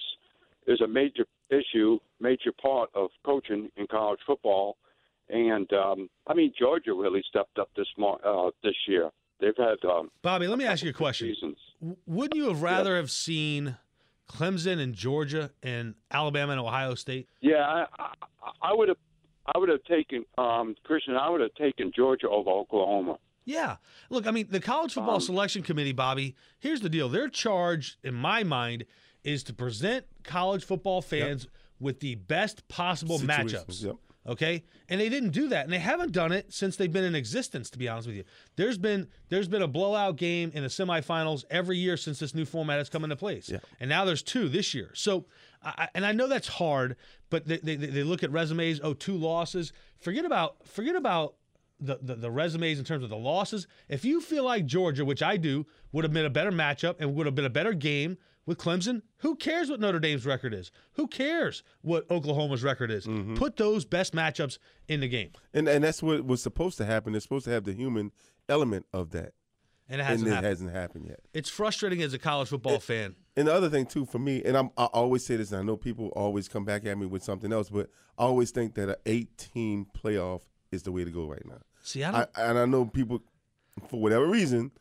is 0.67 0.79
a 0.81 0.87
major 0.87 1.25
issue, 1.49 1.99
major 2.21 2.51
part 2.53 2.89
of 2.93 3.09
coaching 3.25 3.69
in 3.75 3.85
college 3.87 4.19
football. 4.25 4.77
And 5.29 5.71
um, 5.73 6.09
I 6.27 6.33
mean, 6.33 6.51
Georgia 6.57 6.93
really 6.93 7.23
stepped 7.27 7.57
up 7.59 7.69
this 7.75 7.87
mo- 7.97 8.19
uh, 8.25 8.51
this 8.63 8.75
year. 8.87 9.09
They've 9.39 9.53
had 9.57 9.77
um, 9.89 10.09
Bobby, 10.21 10.47
let 10.47 10.57
me 10.57 10.65
ask 10.65 10.83
you 10.83 10.89
a 10.91 10.93
question. 10.93 11.33
seasons. 11.33 11.57
Wouldn't 12.05 12.35
you 12.35 12.47
have 12.49 12.61
rather 12.61 12.95
have 12.95 13.11
seen 13.11 13.77
Clemson 14.29 14.79
and 14.79 14.93
Georgia 14.93 15.51
and 15.61 15.95
Alabama 16.11 16.53
and 16.53 16.61
Ohio 16.61 16.95
State? 16.95 17.27
Yeah, 17.41 17.55
I, 17.57 17.85
I, 17.99 18.13
I 18.61 18.73
would 18.73 18.87
have, 18.89 18.97
I 19.53 19.57
would 19.57 19.69
have 19.69 19.83
taken 19.83 20.23
um, 20.37 20.75
Christian. 20.83 21.15
I 21.17 21.29
would 21.29 21.41
have 21.41 21.53
taken 21.55 21.91
Georgia 21.93 22.29
over 22.29 22.49
Oklahoma. 22.49 23.17
Yeah. 23.45 23.77
Look, 24.09 24.25
I 24.25 24.31
mean, 24.31 24.47
the 24.49 24.61
college 24.61 24.93
football 24.93 25.15
Um, 25.15 25.21
selection 25.21 25.61
committee, 25.63 25.91
Bobby, 25.91 26.35
here's 26.59 26.79
the 26.79 26.87
deal. 26.89 27.09
Their 27.09 27.27
charge, 27.27 27.97
in 28.03 28.13
my 28.13 28.43
mind, 28.43 28.85
is 29.25 29.43
to 29.43 29.53
present 29.53 30.05
college 30.23 30.63
football 30.63 31.01
fans 31.01 31.47
with 31.79 31.99
the 31.99 32.15
best 32.15 32.65
possible 32.69 33.17
Situations, 33.19 33.53
matchups. 33.65 33.83
Yep. 33.85 33.95
Okay? 34.25 34.63
And 34.89 35.01
they 35.01 35.09
didn't 35.09 35.31
do 35.31 35.49
that. 35.49 35.65
And 35.65 35.73
they 35.73 35.79
haven't 35.79 36.11
done 36.11 36.31
it 36.31 36.53
since 36.53 36.75
they've 36.75 36.91
been 36.91 37.03
in 37.03 37.15
existence, 37.15 37.69
to 37.71 37.77
be 37.77 37.87
honest 37.87 38.07
with 38.07 38.15
you. 38.15 38.23
There's 38.55 38.77
been 38.77 39.07
there's 39.29 39.47
been 39.47 39.61
a 39.61 39.67
blowout 39.67 40.15
game 40.15 40.51
in 40.53 40.63
the 40.63 40.69
semifinals 40.69 41.43
every 41.49 41.77
year 41.77 41.97
since 41.97 42.19
this 42.19 42.33
new 42.33 42.45
format 42.45 42.77
has 42.77 42.89
come 42.89 43.03
into 43.03 43.15
place. 43.15 43.49
Yeah. 43.49 43.59
And 43.79 43.89
now 43.89 44.05
there's 44.05 44.23
two 44.23 44.47
this 44.47 44.73
year. 44.73 44.91
So 44.93 45.25
I, 45.61 45.89
and 45.93 46.05
I 46.05 46.11
know 46.11 46.27
that's 46.27 46.47
hard, 46.47 46.95
but 47.29 47.47
they, 47.47 47.57
they, 47.57 47.75
they 47.75 48.03
look 48.03 48.23
at 48.23 48.31
resumes, 48.31 48.79
oh, 48.83 48.93
two 48.93 49.15
losses. 49.15 49.73
Forget 49.99 50.25
about 50.25 50.65
forget 50.67 50.95
about 50.95 51.35
the, 51.79 51.99
the, 52.01 52.15
the 52.15 52.31
resumes 52.31 52.79
in 52.79 52.85
terms 52.85 53.03
of 53.03 53.09
the 53.09 53.17
losses. 53.17 53.67
If 53.89 54.05
you 54.05 54.21
feel 54.21 54.45
like 54.45 54.65
Georgia, 54.65 55.03
which 55.03 55.21
I 55.21 55.37
do, 55.37 55.65
would 55.91 56.03
have 56.03 56.13
been 56.13 56.25
a 56.25 56.29
better 56.29 56.51
matchup 56.51 56.95
and 56.99 57.13
would 57.15 57.25
have 57.25 57.35
been 57.35 57.45
a 57.45 57.49
better 57.49 57.73
game 57.73 58.17
with 58.45 58.57
Clemson, 58.57 59.01
who 59.17 59.35
cares 59.35 59.69
what 59.69 59.79
Notre 59.79 59.99
Dame's 59.99 60.25
record 60.25 60.53
is? 60.53 60.71
Who 60.93 61.07
cares 61.07 61.63
what 61.81 62.07
Oklahoma's 62.09 62.63
record 62.63 62.91
is? 62.91 63.05
Mm-hmm. 63.07 63.35
Put 63.35 63.57
those 63.57 63.85
best 63.85 64.13
matchups 64.13 64.57
in 64.87 64.99
the 64.99 65.07
game. 65.07 65.31
And 65.53 65.67
and 65.67 65.83
that's 65.83 66.03
what 66.03 66.25
was 66.25 66.41
supposed 66.41 66.77
to 66.77 66.85
happen. 66.85 67.15
It's 67.15 67.23
supposed 67.23 67.45
to 67.45 67.51
have 67.51 67.63
the 67.63 67.73
human 67.73 68.11
element 68.49 68.85
of 68.91 69.11
that, 69.11 69.33
And 69.89 70.01
it 70.01 70.03
hasn't 70.03 70.21
and 70.21 70.27
it 70.27 70.35
happened. 70.35 70.47
hasn't 70.47 70.71
happened 70.71 71.05
yet. 71.07 71.19
It's 71.33 71.49
frustrating 71.49 72.01
as 72.01 72.13
a 72.13 72.19
college 72.19 72.49
football 72.49 72.79
fan. 72.79 73.15
And 73.37 73.47
the 73.47 73.53
other 73.53 73.69
thing 73.69 73.85
too, 73.85 74.05
for 74.05 74.19
me, 74.19 74.43
and 74.43 74.55
I'm, 74.57 74.69
I 74.77 74.85
always 74.85 75.25
say 75.25 75.37
this, 75.37 75.51
and 75.51 75.61
I 75.61 75.63
know 75.63 75.77
people 75.77 76.07
always 76.09 76.47
come 76.49 76.65
back 76.65 76.85
at 76.85 76.97
me 76.97 77.05
with 77.05 77.23
something 77.23 77.51
else, 77.53 77.69
but 77.69 77.89
I 78.17 78.23
always 78.23 78.51
think 78.51 78.75
that 78.75 78.89
an 78.89 78.95
eight-team 79.05 79.87
playoff 79.97 80.41
is 80.71 80.83
the 80.83 80.91
way 80.91 81.03
to 81.03 81.09
go 81.11 81.25
right 81.25 81.45
now. 81.45 81.61
See, 81.81 82.03
I 82.03 82.23
I, 82.23 82.27
and 82.37 82.59
I 82.59 82.65
know 82.65 82.85
people, 82.85 83.21
for 83.87 83.99
whatever 83.99 84.27
reason, 84.27 84.71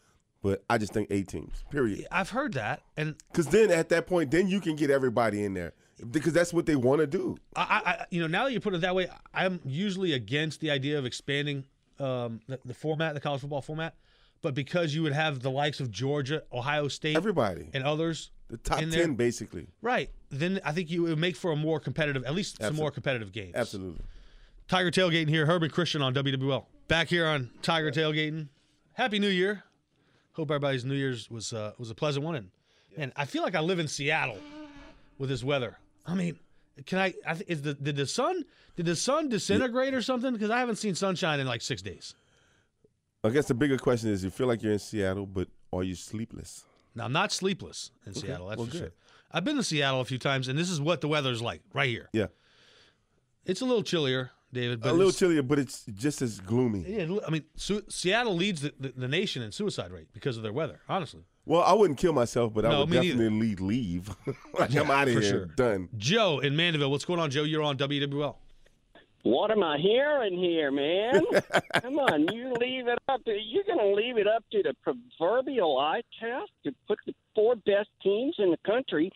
but 0.42 0.62
I 0.68 0.78
just 0.78 0.92
think 0.92 1.08
eight 1.10 1.28
teams. 1.28 1.64
Period. 1.70 2.06
I've 2.10 2.30
heard 2.30 2.54
that, 2.54 2.82
and 2.96 3.14
Because 3.30 3.46
then 3.48 3.70
at 3.70 3.88
that 3.90 4.06
point, 4.06 4.30
then 4.30 4.48
you 4.48 4.60
can 4.60 4.76
get 4.76 4.90
everybody 4.90 5.44
in 5.44 5.54
there 5.54 5.72
because 6.10 6.32
that's 6.32 6.52
what 6.52 6.66
they 6.66 6.74
want 6.76 7.00
to 7.00 7.06
do. 7.06 7.36
I, 7.56 7.62
I, 7.84 8.06
you 8.10 8.20
know, 8.20 8.26
now 8.26 8.44
that 8.44 8.52
you 8.52 8.60
put 8.60 8.74
it 8.74 8.80
that 8.80 8.94
way, 8.94 9.08
I'm 9.32 9.60
usually 9.64 10.12
against 10.14 10.60
the 10.60 10.70
idea 10.70 10.98
of 10.98 11.06
expanding 11.06 11.64
um, 12.00 12.40
the, 12.48 12.58
the 12.64 12.74
format, 12.74 13.14
the 13.14 13.20
college 13.20 13.40
football 13.42 13.62
format. 13.62 13.94
but 14.40 14.54
because 14.54 14.94
you 14.94 15.02
would 15.04 15.12
have 15.12 15.40
the 15.40 15.50
likes 15.50 15.78
of 15.78 15.90
Georgia, 15.92 16.42
Ohio 16.52 16.88
State, 16.88 17.16
Everybody, 17.16 17.68
and 17.72 17.84
others, 17.84 18.32
the 18.48 18.56
top 18.56 18.80
ten, 18.80 18.90
there. 18.90 19.06
basically. 19.08 19.68
right? 19.80 20.10
Then 20.30 20.60
I 20.64 20.72
think 20.72 20.90
you 20.90 21.02
would 21.04 21.18
make 21.18 21.36
for 21.36 21.52
a 21.52 21.56
more 21.56 21.78
competitive, 21.78 22.24
at 22.24 22.34
least 22.34 22.56
some 22.56 22.64
Absolutely. 22.66 22.82
more 22.82 22.90
competitive 22.90 23.30
games. 23.32 23.52
Absolutely. 23.54 24.02
Tiger 24.66 24.90
tailgating 24.90 25.28
here. 25.28 25.46
Herb 25.46 25.62
and 25.62 25.72
Christian 25.72 26.02
on 26.02 26.14
WWL. 26.14 26.64
Back 26.88 27.08
here 27.08 27.26
on 27.26 27.50
Tiger 27.62 27.90
tailgating. 27.92 28.48
Happy 28.94 29.18
New 29.20 29.28
Year. 29.28 29.62
Hope 30.32 30.50
everybody's 30.50 30.84
New 30.84 30.94
Year's 30.94 31.30
was 31.30 31.52
uh, 31.52 31.72
was 31.78 31.90
a 31.90 31.94
pleasant 31.94 32.24
one. 32.24 32.34
And 32.36 32.50
and 32.96 33.12
I 33.16 33.24
feel 33.24 33.42
like 33.42 33.54
I 33.54 33.60
live 33.60 33.78
in 33.78 33.88
Seattle 33.88 34.38
with 35.18 35.28
this 35.28 35.44
weather. 35.44 35.76
I 36.06 36.14
mean, 36.14 36.38
can 36.86 36.98
I? 36.98 37.14
I 37.26 37.34
th- 37.34 37.48
is 37.48 37.62
the 37.62 37.74
did 37.74 37.96
the 37.96 38.06
sun 38.06 38.44
did 38.76 38.86
the 38.86 38.96
sun 38.96 39.28
disintegrate 39.28 39.94
or 39.94 40.02
something? 40.02 40.32
Because 40.32 40.50
I 40.50 40.58
haven't 40.58 40.76
seen 40.76 40.94
sunshine 40.94 41.40
in 41.40 41.46
like 41.46 41.62
six 41.62 41.82
days. 41.82 42.14
I 43.24 43.30
guess 43.30 43.46
the 43.46 43.54
bigger 43.54 43.78
question 43.78 44.10
is: 44.10 44.24
you 44.24 44.30
feel 44.30 44.46
like 44.46 44.62
you're 44.62 44.72
in 44.72 44.78
Seattle, 44.78 45.26
but 45.26 45.48
are 45.72 45.82
you 45.82 45.94
sleepless? 45.94 46.64
Now 46.94 47.04
I'm 47.04 47.12
not 47.12 47.32
sleepless 47.32 47.90
in 48.06 48.14
Seattle. 48.14 48.48
That's 48.48 48.58
well, 48.58 48.66
for 48.66 48.72
good. 48.72 48.78
sure. 48.78 48.92
I've 49.30 49.44
been 49.44 49.56
to 49.56 49.62
Seattle 49.62 50.00
a 50.00 50.04
few 50.04 50.18
times, 50.18 50.48
and 50.48 50.58
this 50.58 50.68
is 50.68 50.80
what 50.80 51.00
the 51.00 51.08
weather's 51.08 51.40
like 51.40 51.62
right 51.72 51.88
here. 51.88 52.10
Yeah, 52.12 52.26
It's 53.46 53.62
a 53.62 53.64
little 53.64 53.82
chillier, 53.82 54.30
David, 54.52 54.80
but 54.80 54.90
a 54.90 54.92
little 54.92 55.12
chillier, 55.12 55.42
but 55.42 55.58
it's 55.58 55.84
just 55.94 56.20
as 56.20 56.38
gloomy. 56.40 56.84
Yeah, 56.86 57.18
I 57.26 57.30
mean, 57.30 57.44
Su- 57.56 57.84
Seattle 57.88 58.36
leads 58.36 58.60
the, 58.60 58.74
the, 58.78 58.92
the 58.94 59.08
nation 59.08 59.42
in 59.42 59.50
suicide 59.50 59.90
rate 59.90 60.08
because 60.12 60.36
of 60.36 60.42
their 60.42 60.52
weather. 60.52 60.80
Honestly. 60.88 61.22
Well, 61.44 61.62
I 61.62 61.72
wouldn't 61.72 61.98
kill 61.98 62.12
myself, 62.12 62.52
but 62.54 62.64
I 62.64 62.78
would 62.78 62.88
me 62.88 63.00
neither. 63.00 63.24
definitely 63.24 63.56
leave. 63.56 64.14
like 64.58 64.76
I'm 64.76 64.90
out 64.90 65.08
of 65.08 65.14
here, 65.14 65.22
sure. 65.22 65.46
done. 65.46 65.88
Joe 65.96 66.38
in 66.38 66.54
Mandeville. 66.54 66.90
What's 66.90 67.04
going 67.04 67.18
on, 67.18 67.30
Joe? 67.30 67.42
You're 67.42 67.62
on 67.62 67.76
WWL. 67.78 68.36
What 69.24 69.50
am 69.50 69.62
I 69.62 69.78
hearing 69.78 70.36
here, 70.36 70.70
man? 70.70 71.22
Come 71.80 71.98
on, 71.98 72.26
you 72.32 72.52
leave 72.60 72.88
it 72.88 72.98
up. 73.08 73.24
To, 73.24 73.32
you're 73.32 73.64
going 73.64 73.78
to 73.78 73.94
leave 73.94 74.18
it 74.18 74.26
up 74.26 74.44
to 74.50 74.62
the 74.62 74.74
proverbial 74.82 75.78
eye 75.78 76.02
test 76.20 76.50
to 76.64 76.72
put 76.88 76.98
the 77.06 77.14
four 77.34 77.54
best 77.54 77.88
teams 78.02 78.34
in 78.38 78.50
the 78.50 78.58
country. 78.66 79.10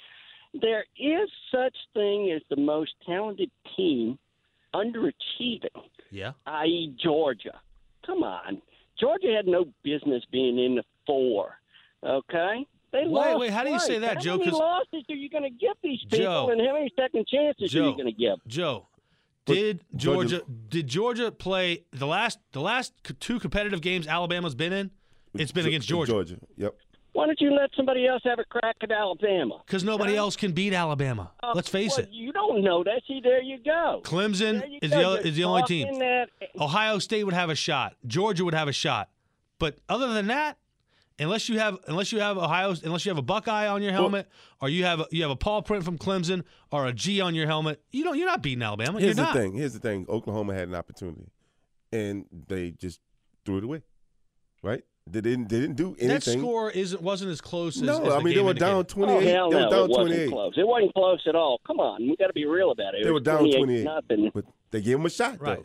There 0.55 0.85
is 0.97 1.29
such 1.53 1.77
thing 1.93 2.33
as 2.35 2.43
the 2.49 2.57
most 2.57 2.93
talented 3.05 3.51
team 3.77 4.19
underachieving, 4.85 5.83
Yeah. 6.11 6.33
i.e., 6.47 6.95
Georgia. 7.03 7.61
Come 8.05 8.23
on, 8.23 8.61
Georgia 9.01 9.33
had 9.35 9.47
no 9.47 9.65
business 9.83 10.23
being 10.31 10.59
in 10.59 10.77
the 10.77 10.85
four. 11.07 11.59
Okay. 12.05 12.67
They 12.93 12.99
Wait, 12.99 13.09
lost 13.09 13.39
wait, 13.41 13.51
how 13.51 13.65
do 13.65 13.71
you 13.71 13.81
say 13.81 13.99
twice. 13.99 14.01
that, 14.09 14.15
how 14.19 14.21
Joe? 14.23 14.39
many 14.39 14.51
'Cause- 14.51 14.61
losses 14.61 15.05
are 15.11 15.15
you 15.17 15.29
going 15.29 15.43
to 15.43 15.51
give 15.51 15.77
these 15.83 16.01
people, 16.05 16.19
Joe. 16.19 16.49
and 16.51 16.61
how 16.61 16.73
many 16.75 16.91
second 16.97 17.27
chances 17.27 17.75
are 17.75 17.79
you 17.79 17.93
going 17.93 18.07
to 18.07 18.13
give? 18.13 18.39
Joe, 18.47 18.87
did 19.45 19.81
Georgia 19.97 20.39
Georgia- 20.39 20.45
did 20.69 20.87
Georgia 20.87 21.33
play 21.33 21.85
the 21.93 22.07
last 22.07 22.39
the 22.53 22.61
last 22.61 22.93
two 23.21 23.39
competitive 23.41 23.81
games 23.81 24.07
Alabama's 24.07 24.55
been 24.55 24.73
in? 24.73 24.91
It's 25.35 25.53
been 25.53 25.67
against 25.67 25.89
Georgia 25.89 26.13
Georgia. 26.13 26.39
Yep. 26.57 26.77
Why 27.17 27.27
don't 27.27 27.41
you 27.41 27.51
let 27.55 27.71
somebody 27.75 28.07
else 28.07 28.21
have 28.25 28.39
a 28.39 28.45
crack 28.45 28.77
at 28.83 28.93
Alabama? 28.93 29.63
because 29.67 29.83
nobody 29.83 30.13
Huh? 30.13 30.19
else 30.19 30.37
can 30.37 30.53
beat 30.53 30.75
Alabama. 30.75 31.33
Uh, 31.43 31.53
Let's 31.55 31.69
face 31.69 31.97
well, 31.97 32.01
it. 32.07 32.11
You 32.13 32.31
don't 32.31 32.63
know 32.63 32.85
that. 32.85 33.01
See, 33.09 33.21
there 33.23 33.43
you 33.43 33.59
go. 33.65 34.03
Clemson 34.05 34.63
you 34.71 34.79
is 34.83 34.91
go. 34.91 35.17
the 35.17 35.27
is 35.29 35.37
the 35.37 35.45
only 35.45 35.63
team. 35.63 35.99
That, 35.99 36.29
Ohio 36.61 36.99
State 36.99 37.25
would 37.25 37.33
have 37.35 37.49
a 37.49 37.55
shot. 37.55 37.97
Georgia 38.07 38.45
would 38.45 38.53
have 38.55 38.69
a 38.69 38.73
shot. 38.73 39.09
But 39.59 39.79
other 39.89 40.13
than 40.13 40.27
that, 40.27 40.59
unless 41.19 41.49
you 41.49 41.59
have 41.59 41.79
unless 41.87 42.13
you 42.13 42.21
have 42.21 42.37
Ohio 42.37 42.75
unless 42.85 43.07
you 43.07 43.11
have 43.11 43.19
a 43.19 43.23
Buckeye 43.23 43.67
on 43.67 43.83
your 43.83 43.93
helmet 43.93 44.29
or 44.61 44.69
you 44.69 44.85
have 44.85 45.01
a, 45.01 45.07
you 45.11 45.23
have 45.23 45.31
a 45.31 45.37
paw 45.37 45.63
print 45.63 45.85
from 45.85 45.97
Clemson 45.97 46.43
or 46.71 46.85
a 46.87 46.93
G 46.93 47.23
on 47.23 47.35
your 47.35 47.47
helmet, 47.47 47.81
you 47.91 48.05
don't 48.05 48.19
you're 48.19 48.27
not 48.29 48.43
beating 48.43 48.63
Alabama. 48.63 49.01
Here's 49.01 49.17
you're 49.17 49.25
the 49.25 49.33
not. 49.33 49.35
thing. 49.35 49.55
Here's 49.55 49.73
the 49.73 49.81
thing. 49.81 50.05
Oklahoma 50.11 50.53
had 50.53 50.69
an 50.69 50.75
opportunity, 50.75 51.31
and 51.93 52.27
they 52.47 52.73
just 52.73 53.01
threw 53.47 53.57
it 53.57 53.65
away. 53.65 53.83
Right? 54.63 54.83
They 55.09 55.21
didn't. 55.21 55.49
They 55.49 55.61
didn't 55.61 55.77
do 55.77 55.97
anything. 56.01 56.09
That 56.09 56.23
score 56.25 56.71
isn't 56.71 57.01
wasn't 57.01 57.31
as 57.31 57.41
close 57.41 57.77
as 57.77 57.83
no, 57.83 58.03
as 58.07 58.13
I 58.13 58.19
the 58.19 58.25
mean 58.25 58.35
they 58.35 58.43
were 58.43 58.51
indicated. 58.51 58.59
down 58.59 58.75
oh, 58.79 58.83
28. 58.83 59.29
hell 59.31 59.51
they 59.51 59.57
no, 59.57 59.65
were 59.65 59.71
down 59.71 59.79
it 59.79 59.91
wasn't 59.91 60.09
28. 60.09 60.31
close. 60.31 60.55
It 60.57 60.67
wasn't 60.67 60.95
close 60.95 61.21
at 61.29 61.35
all. 61.37 61.61
Come 61.65 61.79
on, 61.79 62.03
we 62.03 62.17
got 62.17 62.27
to 62.27 62.33
be 62.33 62.45
real 62.45 62.73
about 62.73 62.95
it. 62.95 63.03
It 63.03 63.05
They 63.05 63.11
were 63.13 63.21
down 63.21 63.39
28 63.39 63.57
28. 63.57 63.85
Nothing. 63.85 64.31
But 64.35 64.45
they 64.73 64.81
gave 64.81 64.97
them 64.97 65.07
a 65.07 65.11
shot. 65.11 65.41
Right. 65.41 65.59
Though. 65.59 65.65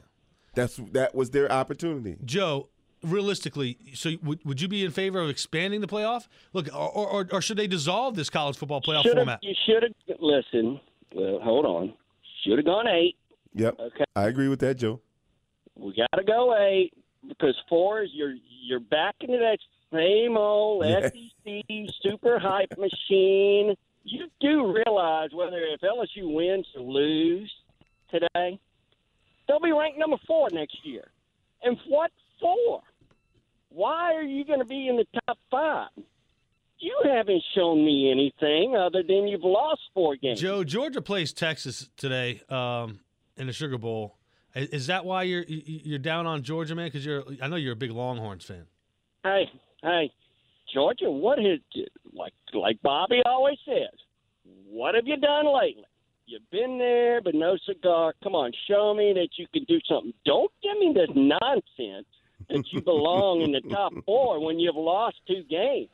That's 0.54 0.76
that 0.92 1.16
was 1.16 1.32
their 1.32 1.52
opportunity. 1.52 2.18
Joe, 2.24 2.70
realistically, 3.02 3.80
so 3.96 4.12
would, 4.22 4.46
would 4.46 4.62
you 4.62 4.68
be 4.68 4.86
in 4.86 4.92
favor 4.92 5.20
of 5.20 5.30
expanding 5.30 5.82
the 5.82 5.88
playoff? 5.88 6.28
Look, 6.54 6.68
or, 6.68 6.90
or, 6.92 7.28
or 7.32 7.42
should 7.42 7.58
they 7.58 7.68
dissolve 7.68 8.16
this 8.16 8.30
college 8.30 8.58
football 8.58 8.82
playoff 8.82 9.04
Should 9.04 9.18
have. 9.18 9.26
format? 9.26 9.40
You 9.42 9.56
should 9.66 9.84
have. 9.84 10.18
Listen. 10.20 10.80
Well, 11.16 11.40
hold 11.42 11.66
on. 11.66 11.94
Should 12.46 12.60
have 12.60 12.66
gone 12.66 12.88
eight. 12.88 13.16
Yep. 13.56 13.80
Okay. 13.80 14.04
I 14.16 14.28
agree 14.28 14.50
with 14.50 14.60
that, 14.60 14.76
Joe. 14.76 15.02
We 15.76 15.96
got 15.96 16.16
to 16.18 16.24
go 16.24 16.56
eight 16.58 16.94
because 17.28 17.56
four 17.70 18.04
is 18.04 18.10
you're 18.14 18.36
you're 18.64 18.80
back 18.80 19.16
into 19.22 19.38
that 19.38 19.58
same 19.94 20.38
old 20.38 20.86
Yeah. 20.86 21.10
SEC 21.10 21.66
super 22.02 22.40
hype 22.40 22.78
machine. 22.78 23.76
You 24.04 24.28
do 24.40 24.74
realize 24.74 25.30
whether 25.34 25.58
if 25.60 25.82
LSU 25.82 26.34
wins 26.34 26.66
or 26.76 26.82
lose 26.82 27.52
today, 28.10 28.60
they'll 29.48 29.60
be 29.60 29.72
ranked 29.72 30.00
number 30.00 30.18
four 30.26 30.50
next 30.52 30.78
year. 30.84 31.12
And 31.64 31.78
what 31.88 32.12
for? 32.40 32.82
Why 33.70 34.14
are 34.16 34.24
you 34.24 34.44
going 34.44 34.60
to 34.60 34.66
be 34.66 34.88
in 34.88 34.98
the 34.98 35.06
top 35.28 35.38
five? 35.50 35.90
You 36.80 36.98
haven't 37.06 37.44
shown 37.54 37.86
me 37.86 38.10
anything 38.12 38.76
other 38.76 39.04
than 39.04 39.28
you've 39.28 39.44
lost 39.44 39.82
four 39.94 40.16
games. 40.16 40.42
Joe, 40.42 40.64
Georgia 40.64 41.02
plays 41.02 41.32
Texas 41.32 41.90
today 41.96 42.42
um, 42.50 43.02
in 43.38 43.46
the 43.46 43.54
Sugar 43.54 43.78
Bowl. 43.78 44.18
I- 44.56 44.68
Is 44.72 44.88
that 44.88 45.06
why 45.06 45.24
you're 45.24 45.44
you- 45.44 45.82
you're 45.84 46.00
down 46.00 46.26
on 46.28 46.44
Georgia, 46.44 46.76
man? 46.76 46.88
Because 46.88 47.06
you're 47.06 47.24
I 47.42 47.48
know 47.48 47.56
you're 47.56 47.74
a 47.74 47.76
big 47.78 47.92
Longhorns 47.92 48.44
fan. 48.46 48.66
Hey, 49.24 49.50
hey, 49.84 50.12
Georgia, 50.74 51.10
what 51.10 51.40
has 51.40 51.60
like 52.14 52.34
like 52.54 52.82
Bobby 52.82 53.22
always 53.26 53.58
says? 53.66 53.90
What 54.70 54.96
have 54.96 55.08
you 55.08 55.18
done 55.18 55.46
lately? 55.54 55.86
You've 56.26 56.50
been 56.50 56.78
there, 56.78 57.22
but 57.22 57.36
no 57.36 57.58
cigar. 57.66 58.14
Come 58.24 58.36
on, 58.36 58.52
show 58.68 58.94
me 58.94 59.12
that 59.14 59.30
you 59.38 59.48
can 59.54 59.66
do 59.66 59.80
something. 59.88 60.14
Don't 60.26 60.52
give 60.64 60.78
me 60.80 60.94
this 60.94 61.10
nonsense 61.16 62.08
that 62.50 62.64
you 62.72 62.82
belong 62.82 63.42
in 63.42 63.52
the 63.52 63.62
top 63.62 63.92
four 64.06 64.40
when 64.44 64.60
you've 64.60 64.76
lost 64.76 65.18
two 65.28 65.44
games. 65.50 65.90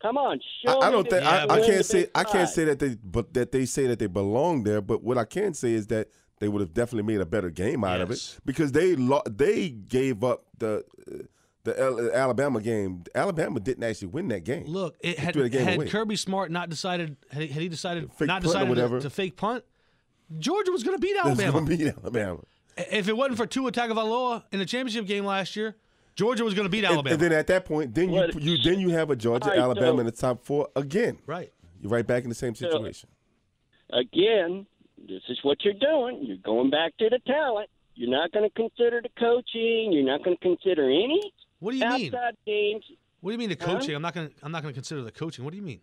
Come 0.00 0.16
on, 0.16 0.40
show 0.64 0.78
I, 0.80 0.88
I 0.88 0.90
don't 0.90 1.08
think 1.08 1.24
I, 1.24 1.40
can 1.40 1.50
I 1.50 1.58
win 1.60 1.70
can't 1.70 1.84
say 1.86 2.06
I 2.14 2.24
can't 2.24 2.48
say 2.48 2.64
that 2.66 2.78
they 2.78 2.96
but 3.02 3.34
that 3.34 3.50
they 3.50 3.64
say 3.64 3.86
that 3.88 3.98
they 3.98 4.06
belong 4.06 4.62
there. 4.62 4.80
But 4.80 5.02
what 5.02 5.18
I 5.18 5.24
can 5.24 5.54
say 5.54 5.72
is 5.72 5.88
that 5.88 6.08
they 6.40 6.48
would 6.48 6.60
have 6.60 6.74
definitely 6.74 7.12
made 7.12 7.20
a 7.20 7.26
better 7.26 7.50
game 7.50 7.84
out 7.84 8.00
of 8.00 8.10
it 8.10 8.38
because 8.44 8.72
they 8.72 8.96
lo- 8.96 9.22
they 9.28 9.68
gave 9.68 10.22
up 10.24 10.44
the 10.58 10.84
uh, 11.10 11.16
the 11.64 11.80
Al- 11.80 12.10
Alabama 12.12 12.60
game. 12.60 13.04
Alabama 13.14 13.60
didn't 13.60 13.84
actually 13.84 14.08
win 14.08 14.28
that 14.28 14.44
game. 14.44 14.64
Look, 14.66 14.96
it 15.00 15.18
had, 15.18 15.34
threw 15.34 15.42
the 15.42 15.48
game 15.50 15.64
had 15.64 15.76
away. 15.76 15.88
Kirby 15.88 16.16
Smart 16.16 16.50
not 16.50 16.70
decided 16.70 17.16
had 17.30 17.42
he, 17.42 17.48
had 17.48 17.62
he 17.62 17.68
decided 17.68 18.12
Fake 18.14 18.28
not 18.28 18.42
punt 18.42 18.44
decided 18.44 18.66
to, 18.66 18.70
whatever. 18.70 19.00
to 19.00 19.10
fake 19.10 19.36
punt, 19.36 19.64
Georgia 20.38 20.72
was 20.72 20.82
going 20.82 20.96
to 20.96 21.00
beat 21.00 21.16
Alabama. 21.16 21.62
beat 21.62 21.86
Alabama. 21.86 22.38
if 22.76 23.08
it 23.08 23.16
wasn't 23.16 23.36
for 23.36 23.46
Tua 23.46 23.72
Tagovailoa 23.72 24.44
in 24.52 24.58
the 24.58 24.66
championship 24.66 25.06
game 25.06 25.24
last 25.24 25.56
year, 25.56 25.76
Georgia 26.14 26.44
was 26.44 26.54
going 26.54 26.66
to 26.66 26.70
beat 26.70 26.84
Alabama. 26.84 27.12
and 27.12 27.20
then 27.20 27.32
at 27.32 27.46
that 27.48 27.64
point, 27.64 27.94
then 27.94 28.12
you 28.12 28.28
you 28.38 28.58
then 28.62 28.80
you 28.80 28.90
have 28.90 29.10
a 29.10 29.16
Georgia 29.16 29.56
Alabama 29.56 30.00
in 30.00 30.06
the 30.06 30.12
top 30.12 30.44
four 30.44 30.68
again. 30.76 31.18
right. 31.26 31.52
You're 31.80 31.92
right 31.92 32.06
back 32.06 32.24
in 32.24 32.28
the 32.28 32.34
same 32.34 32.54
situation. 32.56 33.08
again, 33.90 34.66
this 35.06 35.22
is 35.28 35.38
what 35.42 35.58
you're 35.64 35.74
doing. 35.74 36.20
You're 36.22 36.36
going 36.38 36.70
back 36.70 36.96
to 36.98 37.08
the 37.08 37.18
talent. 37.26 37.68
You're 37.94 38.10
not 38.10 38.32
going 38.32 38.48
to 38.48 38.54
consider 38.54 39.00
the 39.02 39.08
coaching. 39.18 39.92
You're 39.92 40.04
not 40.06 40.24
going 40.24 40.36
to 40.36 40.42
consider 40.42 40.84
any 40.84 41.32
What 41.60 41.72
do 41.72 41.78
you 41.78 41.88
mean? 41.88 42.12
games. 42.46 42.84
What 43.20 43.30
do 43.30 43.32
you 43.32 43.38
mean 43.38 43.48
the 43.50 43.56
Huh? 43.64 43.74
coaching? 43.78 43.94
I'm 43.94 44.02
not 44.02 44.14
going 44.14 44.28
to 44.28 44.34
I'm 44.42 44.52
not 44.52 44.62
going 44.62 44.72
to 44.72 44.76
consider 44.78 45.02
the 45.02 45.10
coaching. 45.12 45.44
What 45.44 45.50
do 45.50 45.56
you 45.56 45.62
mean? 45.62 45.80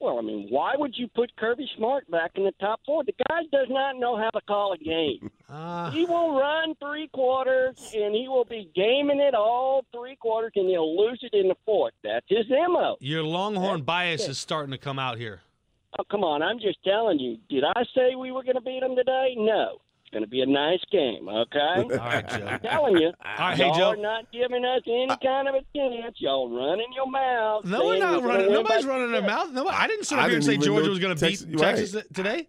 Well, 0.00 0.18
I 0.18 0.22
mean, 0.22 0.48
why 0.50 0.74
would 0.76 0.92
you 0.98 1.08
put 1.08 1.34
Kirby 1.36 1.66
Smart 1.78 2.10
back 2.10 2.32
in 2.34 2.44
the 2.44 2.52
top 2.60 2.80
four? 2.84 3.04
The 3.04 3.14
guy 3.28 3.42
does 3.50 3.68
not 3.70 3.96
know 3.96 4.16
how 4.18 4.28
to 4.30 4.40
call 4.46 4.72
a 4.74 4.78
game. 4.78 5.30
Uh, 5.48 5.90
he 5.92 6.04
will 6.04 6.38
run 6.38 6.74
three 6.74 7.08
quarters, 7.08 7.90
and 7.96 8.14
he 8.14 8.28
will 8.28 8.44
be 8.44 8.68
gaming 8.74 9.18
it 9.20 9.34
all 9.34 9.84
three 9.92 10.16
quarters, 10.16 10.52
and 10.56 10.68
he'll 10.68 10.94
lose 11.00 11.20
it 11.22 11.32
in 11.32 11.48
the 11.48 11.54
fourth. 11.64 11.94
That's 12.02 12.26
his 12.28 12.44
mo. 12.50 12.96
your 13.00 13.22
Longhorn 13.22 13.78
That's 13.78 13.86
bias 13.86 14.24
it. 14.24 14.30
is 14.32 14.38
starting 14.38 14.72
to 14.72 14.78
come 14.78 14.98
out 14.98 15.16
here. 15.16 15.40
Oh, 15.98 16.04
come 16.10 16.24
on! 16.24 16.42
I'm 16.42 16.58
just 16.58 16.78
telling 16.84 17.18
you. 17.18 17.38
Did 17.48 17.64
I 17.64 17.84
say 17.94 18.14
we 18.14 18.32
were 18.32 18.42
going 18.42 18.56
to 18.56 18.60
beat 18.60 18.80
them 18.80 18.96
today? 18.96 19.34
No. 19.36 19.78
It's 20.02 20.10
going 20.10 20.22
to 20.24 20.28
be 20.28 20.42
a 20.42 20.46
nice 20.46 20.80
game. 20.92 21.28
Okay. 21.28 21.58
All 21.58 21.84
right, 21.88 22.28
Joe. 22.28 22.46
I'm 22.46 22.60
telling 22.60 22.96
you. 22.98 23.08
All 23.08 23.38
right, 23.38 23.56
hey 23.56 23.66
y'all 23.66 23.74
Joe. 23.78 23.88
are 23.90 23.96
not 23.96 24.30
giving 24.32 24.64
us 24.64 24.82
any 24.86 25.08
kind 25.22 25.48
of 25.48 25.54
a 25.54 25.60
chance. 25.76 26.16
Y'all 26.18 26.48
running 26.50 26.86
your 26.94 27.10
mouth. 27.10 27.64
No, 27.64 27.86
we're 27.86 27.98
not 27.98 28.22
we're 28.22 28.28
running. 28.28 28.52
Nobody's 28.52 28.84
running 28.84 29.12
their 29.12 29.22
six. 29.22 29.32
mouth. 29.32 29.50
No, 29.52 29.66
I 29.68 29.86
didn't 29.86 30.04
sit 30.04 30.18
up 30.18 30.26
here 30.26 30.36
and 30.36 30.44
say 30.44 30.56
Georgia 30.56 30.90
was 30.90 30.98
going 30.98 31.16
to 31.16 31.20
beat 31.24 31.38
Texas- 31.38 31.46
right. 31.60 31.76
Texas 31.76 32.02
today. 32.12 32.48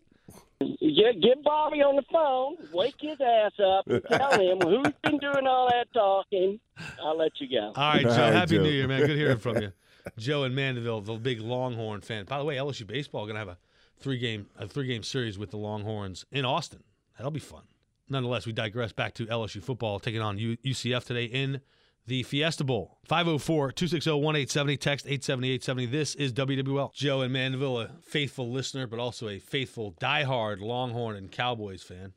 Yeah, 0.62 1.12
get 1.12 1.44
Bobby 1.44 1.82
on 1.82 1.98
the 1.98 2.04
phone, 2.12 2.56
wake 2.74 2.96
his 3.00 3.18
ass 3.20 3.52
up, 3.60 3.88
and 3.88 4.02
tell 4.10 4.40
him 4.40 4.60
who's 4.62 4.94
been 5.04 5.18
doing 5.18 5.46
all 5.46 5.68
that 5.70 5.88
talking. 5.94 6.60
I'll 7.04 7.18
let 7.18 7.32
you 7.40 7.50
go. 7.50 7.74
All 7.76 7.94
right, 7.94 8.04
Joe. 8.04 8.10
All 8.10 8.18
right, 8.18 8.34
Happy 8.34 8.56
Joe. 8.58 8.64
New 8.64 8.70
Year, 8.70 8.88
man. 8.88 9.02
Good 9.02 9.18
hearing 9.18 9.38
from 9.38 9.58
you. 9.62 9.72
Joe 10.18 10.44
in 10.44 10.54
Mandeville, 10.56 11.02
the 11.02 11.16
big 11.16 11.42
Longhorn 11.42 12.02
fan. 12.02 12.26
By 12.26 12.38
the 12.38 12.46
way, 12.46 12.56
LSU 12.56 12.86
baseball 12.88 13.26
to 13.28 13.34
have 13.36 13.48
a 13.48 13.58
three 14.00 14.18
game 14.18 14.48
a 14.58 14.68
three 14.68 14.88
game 14.88 15.04
series 15.04 15.38
with 15.38 15.52
the 15.52 15.58
Longhorns 15.58 16.26
in 16.32 16.46
Austin. 16.46 16.84
That'll 17.18 17.32
be 17.32 17.40
fun. 17.40 17.64
Nonetheless, 18.10 18.46
we 18.46 18.54
digress 18.54 18.92
back 18.92 19.14
to 19.16 19.26
LSU 19.26 19.64
football 19.64 20.00
taking 20.00 20.22
on 20.22 20.38
UCF 20.38 21.06
today 21.06 21.26
in 21.26 21.62
the 22.06 22.22
Fiesta 22.24 22.64
Bowl. 22.64 23.00
504 23.06 23.72
260 23.72 24.12
1870, 24.12 24.78
text 24.78 25.08
870 25.08 25.86
This 25.88 26.14
is 26.16 26.32
WWL. 26.34 26.94
Joe 26.94 27.22
in 27.24 27.32
Mandeville, 27.32 27.80
a 27.80 27.90
faithful 28.04 28.52
listener, 28.52 28.86
but 28.86 29.00
also 29.00 29.28
a 29.28 29.40
faithful, 29.40 29.94
diehard 30.00 30.62
Longhorn 30.62 31.16
and 31.16 31.32
Cowboys 31.32 31.82
fan. 31.82 32.14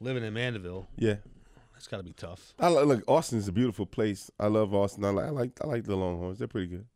Living 0.00 0.22
in 0.22 0.32
Mandeville, 0.32 0.86
Yeah. 0.96 1.16
That's 1.78 1.86
got 1.86 1.98
to 1.98 2.02
be 2.02 2.12
tough. 2.12 2.54
I 2.58 2.68
like, 2.68 2.86
look. 2.86 3.04
Austin's 3.08 3.46
a 3.48 3.52
beautiful 3.52 3.86
place. 3.86 4.30
I 4.40 4.48
love 4.48 4.74
Austin. 4.74 5.04
I 5.04 5.10
like, 5.10 5.26
I 5.26 5.30
like, 5.30 5.50
I 5.62 5.66
like 5.68 5.84
the 5.84 5.96
Longhorns. 5.96 6.38
They're 6.38 6.48
pretty 6.48 6.66
good. 6.66 6.86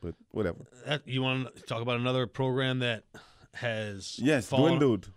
But 0.00 0.14
whatever. 0.32 0.58
That, 0.86 1.02
you 1.06 1.22
want 1.22 1.54
to 1.56 1.62
talk 1.62 1.80
about 1.82 1.98
another 2.00 2.26
program 2.26 2.80
that 2.80 3.04
has 3.54 4.18
Yes, 4.20 4.46
fallen, 4.46 4.78
dwindled. 4.78 5.10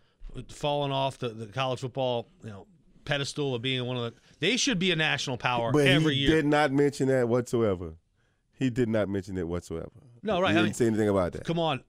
fallen 0.49 0.91
off 0.91 1.17
the, 1.17 1.29
the 1.29 1.47
college 1.47 1.79
football 1.79 2.29
you 2.43 2.49
know 2.51 2.67
pedestal 3.05 3.55
of 3.55 3.61
being 3.61 3.83
one 3.85 3.97
of 3.97 4.03
the. 4.03 4.13
They 4.39 4.55
should 4.57 4.79
be 4.79 4.91
a 4.91 4.95
national 4.95 5.37
power 5.37 5.71
But 5.71 5.87
every 5.87 6.13
he 6.13 6.21
year. 6.21 6.35
did 6.37 6.45
not 6.45 6.71
mention 6.71 7.07
that 7.07 7.27
whatsoever. 7.27 7.95
He 8.53 8.69
did 8.69 8.87
not 8.89 9.09
mention 9.09 9.37
it 9.37 9.47
whatsoever. 9.47 9.89
No, 10.23 10.39
right, 10.41 10.49
He 10.51 10.51
I 10.51 10.61
didn't 10.61 10.65
mean- 10.65 10.73
say 10.73 10.85
anything 10.87 11.09
about 11.09 11.31
that. 11.33 11.43
Come 11.45 11.59
on, 11.59 11.81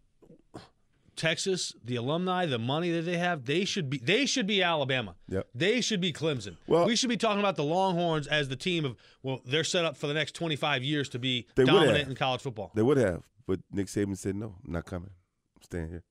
Texas, 1.19 1.75
the 1.85 1.97
alumni, 1.97 2.47
the 2.47 2.59
money 2.59 2.91
that 2.93 3.03
they 3.03 3.19
have, 3.19 3.45
they 3.45 3.65
should 3.65 3.91
be 3.91 3.99
they 3.99 4.25
should 4.25 4.47
be 4.47 4.63
Alabama. 4.63 5.17
Yep. 5.29 5.49
They 5.55 5.81
should 5.81 6.01
be 6.01 6.13
Clemson. 6.13 6.57
Well- 6.67 6.87
we 6.87 6.97
should 6.97 7.11
be 7.11 7.17
talking 7.17 7.41
about 7.41 7.57
the 7.57 7.65
Longhorns 7.65 8.27
as 8.27 8.49
the 8.49 8.57
team 8.57 8.85
of 8.85 8.97
well, 9.23 9.41
they're 9.45 9.65
set 9.65 9.85
up 9.85 9.97
for 9.97 10.07
the 10.07 10.15
next 10.15 10.35
25 10.35 10.83
years 10.83 11.09
to 11.11 11.19
be 11.19 11.47
dominant 11.55 12.09
in 12.09 12.15
college 12.15 12.41
football. 12.41 12.71
They 12.75 12.83
would 12.83 12.97
have, 12.97 13.25
but 13.47 13.61
Nick 13.71 13.89
Saban 13.89 14.17
said 14.17 14.37
no. 14.37 14.55
I'm 14.65 14.73
not 14.73 14.87
coming. 14.87 15.11
I'm 15.57 15.63
staying 15.63 15.89
here. 15.89 16.05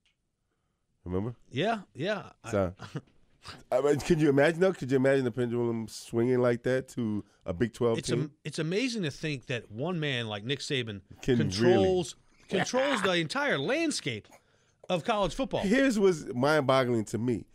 Remember? 1.04 1.34
Yeah, 1.50 1.80
yeah. 1.94 2.30
So, 2.50 2.74
I 3.72 3.80
mean, 3.80 3.98
could 4.00 4.20
you 4.20 4.28
imagine 4.28 4.60
though? 4.60 4.72
Could 4.72 4.90
you 4.90 4.96
imagine 4.96 5.24
the 5.24 5.30
pendulum 5.30 5.88
swinging 5.88 6.38
like 6.38 6.62
that 6.64 6.88
to 6.90 7.24
a 7.46 7.54
Big 7.54 7.72
Twelve 7.72 7.98
it's 7.98 8.08
team? 8.08 8.20
am, 8.20 8.32
it's 8.44 8.58
amazing 8.58 9.04
to 9.04 9.10
think 9.10 9.46
that 9.46 9.70
one 9.70 9.98
man 9.98 10.28
like 10.28 10.44
Nick 10.44 10.58
Saban 10.58 11.00
Can 11.22 11.38
controls 11.38 12.14
controls 12.48 13.02
the 13.02 13.12
entire 13.12 13.58
landscape 13.58 14.28
of 14.88 15.04
college 15.04 15.34
football. 15.34 15.60
Here's 15.60 15.98
what's 15.98 16.24
mind-boggling 16.34 17.04
to 17.06 17.18
me. 17.18 17.46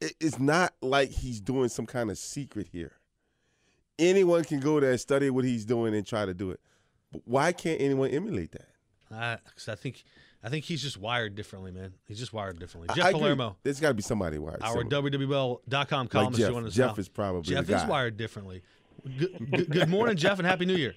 It's 0.00 0.38
not 0.38 0.72
like 0.80 1.10
he's 1.10 1.40
doing 1.40 1.68
some 1.68 1.86
kind 1.86 2.10
of 2.10 2.18
secret 2.18 2.68
here. 2.72 2.92
Anyone 3.98 4.44
can 4.44 4.60
go 4.60 4.80
there, 4.80 4.92
and 4.92 5.00
study 5.00 5.28
what 5.30 5.44
he's 5.44 5.64
doing, 5.66 5.94
and 5.94 6.06
try 6.06 6.24
to 6.24 6.32
do 6.32 6.50
it. 6.50 6.60
But 7.12 7.22
why 7.26 7.52
can't 7.52 7.80
anyone 7.80 8.10
emulate 8.10 8.52
that? 8.52 8.68
I, 9.10 9.38
'cause 9.54 9.68
I 9.68 9.74
think 9.74 10.04
I 10.42 10.48
think 10.48 10.64
he's 10.64 10.80
just 10.80 10.96
wired 10.96 11.34
differently, 11.34 11.70
man. 11.70 11.92
He's 12.06 12.18
just 12.18 12.32
wired 12.32 12.58
differently. 12.58 12.94
Jeff 12.94 13.04
I 13.04 13.08
agree. 13.10 13.20
Palermo, 13.20 13.56
There's 13.62 13.78
got 13.78 13.88
to 13.88 13.94
be 13.94 14.02
somebody 14.02 14.38
wired. 14.38 14.62
our 14.62 14.70
similar. 14.88 15.10
WWL.com 15.10 16.00
like 16.06 16.10
columnist, 16.10 16.40
Jeff. 16.40 16.54
us 16.54 16.74
Jeff 16.74 16.96
now. 16.96 17.00
is 17.00 17.08
probably 17.10 17.42
Jeff 17.54 17.64
is 17.68 17.82
guy. 17.82 17.86
wired 17.88 18.16
differently. 18.16 18.62
Good, 19.18 19.50
good, 19.50 19.70
good 19.70 19.88
morning, 19.90 20.16
Jeff, 20.16 20.38
and 20.38 20.46
happy 20.46 20.64
New 20.64 20.76
Year. 20.76 20.94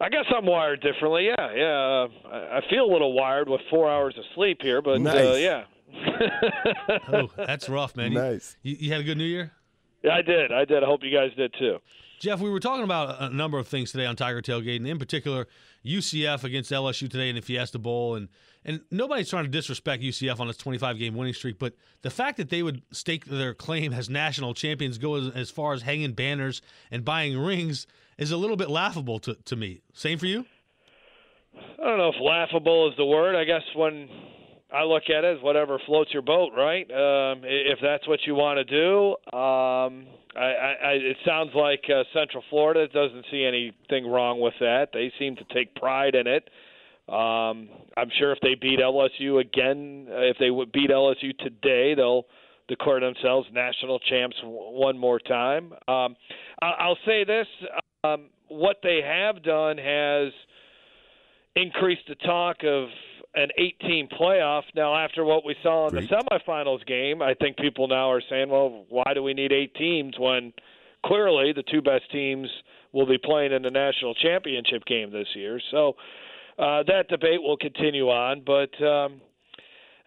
I 0.00 0.08
guess 0.08 0.24
I'm 0.34 0.46
wired 0.46 0.82
differently. 0.82 1.26
Yeah, 1.26 1.54
yeah. 1.54 2.06
Uh, 2.26 2.28
I 2.28 2.58
I 2.58 2.60
feel 2.68 2.84
a 2.84 2.92
little 2.92 3.14
wired 3.14 3.48
with 3.48 3.60
four 3.70 3.90
hours 3.90 4.14
of 4.18 4.24
sleep 4.34 4.58
here, 4.60 4.82
but 4.82 5.00
uh, 5.06 5.34
yeah. 5.34 5.64
Oh, 7.08 7.30
that's 7.36 7.68
rough, 7.68 7.96
man. 7.96 8.12
Nice. 8.12 8.56
You, 8.62 8.76
you 8.78 8.92
had 8.92 9.00
a 9.00 9.04
good 9.04 9.16
New 9.16 9.24
Year, 9.24 9.52
yeah, 10.02 10.14
I 10.14 10.22
did. 10.22 10.52
I 10.52 10.64
did. 10.64 10.82
I 10.82 10.86
hope 10.86 11.00
you 11.02 11.16
guys 11.16 11.30
did 11.36 11.54
too. 11.58 11.78
Jeff. 12.20 12.40
We 12.40 12.50
were 12.50 12.60
talking 12.60 12.84
about 12.84 13.20
a 13.20 13.34
number 13.34 13.58
of 13.58 13.68
things 13.68 13.92
today 13.92 14.06
on 14.06 14.16
Tiger 14.16 14.42
Tailgate, 14.42 14.76
and 14.76 14.86
in 14.86 14.98
particular, 14.98 15.46
UCF 15.86 16.44
against 16.44 16.70
LSU 16.70 17.10
today 17.10 17.28
in 17.28 17.36
the 17.36 17.42
Fiesta 17.42 17.78
Bowl, 17.78 18.14
and 18.14 18.28
and 18.64 18.80
nobody's 18.90 19.30
trying 19.30 19.44
to 19.44 19.50
disrespect 19.50 20.02
UCF 20.02 20.40
on 20.40 20.48
its 20.48 20.58
25 20.58 20.98
game 20.98 21.14
winning 21.14 21.32
streak, 21.32 21.58
but 21.58 21.74
the 22.02 22.10
fact 22.10 22.36
that 22.38 22.50
they 22.50 22.62
would 22.62 22.82
stake 22.90 23.24
their 23.26 23.54
claim 23.54 23.92
as 23.92 24.10
national 24.10 24.54
champions, 24.54 24.98
go 24.98 25.14
as, 25.14 25.28
as 25.28 25.50
far 25.50 25.72
as 25.72 25.82
hanging 25.82 26.12
banners 26.12 26.60
and 26.90 27.04
buying 27.04 27.38
rings, 27.38 27.86
is 28.18 28.32
a 28.32 28.36
little 28.36 28.56
bit 28.56 28.68
laughable 28.68 29.20
to, 29.20 29.34
to 29.44 29.54
me. 29.54 29.82
Same 29.94 30.18
for 30.18 30.26
you? 30.26 30.44
I 31.54 31.84
don't 31.84 31.98
know 31.98 32.08
if 32.08 32.20
laughable 32.20 32.88
is 32.90 32.96
the 32.96 33.04
word. 33.04 33.36
I 33.36 33.44
guess 33.44 33.62
when 33.76 34.08
I 34.72 34.82
look 34.82 35.04
at 35.08 35.24
it 35.24 35.36
as 35.36 35.42
whatever 35.42 35.78
floats 35.86 36.12
your 36.12 36.22
boat, 36.22 36.50
right? 36.56 36.82
Um, 36.90 37.42
if 37.44 37.78
that's 37.80 38.06
what 38.08 38.20
you 38.26 38.34
want 38.34 38.58
to 38.58 38.64
do, 38.64 39.10
um, 39.36 40.06
I, 40.36 40.74
I, 40.84 40.90
it 40.92 41.16
sounds 41.24 41.50
like 41.54 41.84
uh, 41.88 42.02
Central 42.12 42.42
Florida 42.50 42.88
doesn't 42.88 43.26
see 43.30 43.44
anything 43.44 44.10
wrong 44.10 44.40
with 44.40 44.54
that. 44.60 44.88
They 44.92 45.12
seem 45.18 45.36
to 45.36 45.44
take 45.54 45.74
pride 45.76 46.14
in 46.14 46.26
it. 46.26 46.48
Um, 47.08 47.68
I'm 47.96 48.10
sure 48.18 48.32
if 48.32 48.40
they 48.40 48.56
beat 48.60 48.80
LSU 48.80 49.40
again, 49.40 50.08
uh, 50.10 50.22
if 50.22 50.36
they 50.40 50.50
would 50.50 50.72
beat 50.72 50.90
LSU 50.90 51.36
today, 51.38 51.94
they'll 51.94 52.26
declare 52.66 52.98
themselves 52.98 53.46
national 53.52 54.00
champs 54.00 54.36
one 54.42 54.98
more 54.98 55.20
time. 55.20 55.72
Um, 55.86 56.16
I'll 56.60 56.98
say 57.06 57.22
this: 57.22 57.46
um, 58.02 58.30
what 58.48 58.78
they 58.82 59.00
have 59.04 59.44
done 59.44 59.78
has 59.78 60.32
increased 61.54 62.02
the 62.08 62.16
talk 62.16 62.56
of 62.64 62.88
an 63.36 63.50
18 63.58 64.08
playoff. 64.18 64.62
Now, 64.74 64.96
after 64.96 65.24
what 65.24 65.44
we 65.44 65.54
saw 65.62 65.88
in 65.88 65.94
Great. 65.94 66.08
the 66.08 66.16
semifinals 66.16 66.84
game, 66.86 67.22
I 67.22 67.34
think 67.34 67.58
people 67.58 67.86
now 67.86 68.10
are 68.10 68.22
saying, 68.28 68.48
well, 68.48 68.84
why 68.88 69.12
do 69.14 69.22
we 69.22 69.34
need 69.34 69.52
eight 69.52 69.74
teams 69.74 70.14
when 70.18 70.52
clearly 71.04 71.52
the 71.52 71.62
two 71.70 71.82
best 71.82 72.10
teams 72.10 72.48
will 72.92 73.06
be 73.06 73.18
playing 73.18 73.52
in 73.52 73.62
the 73.62 73.70
national 73.70 74.14
championship 74.14 74.84
game 74.86 75.12
this 75.12 75.28
year? 75.34 75.60
So 75.70 75.94
uh, 76.58 76.82
that 76.84 77.04
debate 77.08 77.42
will 77.42 77.58
continue 77.58 78.08
on, 78.08 78.42
but. 78.44 78.84
Um, 78.84 79.20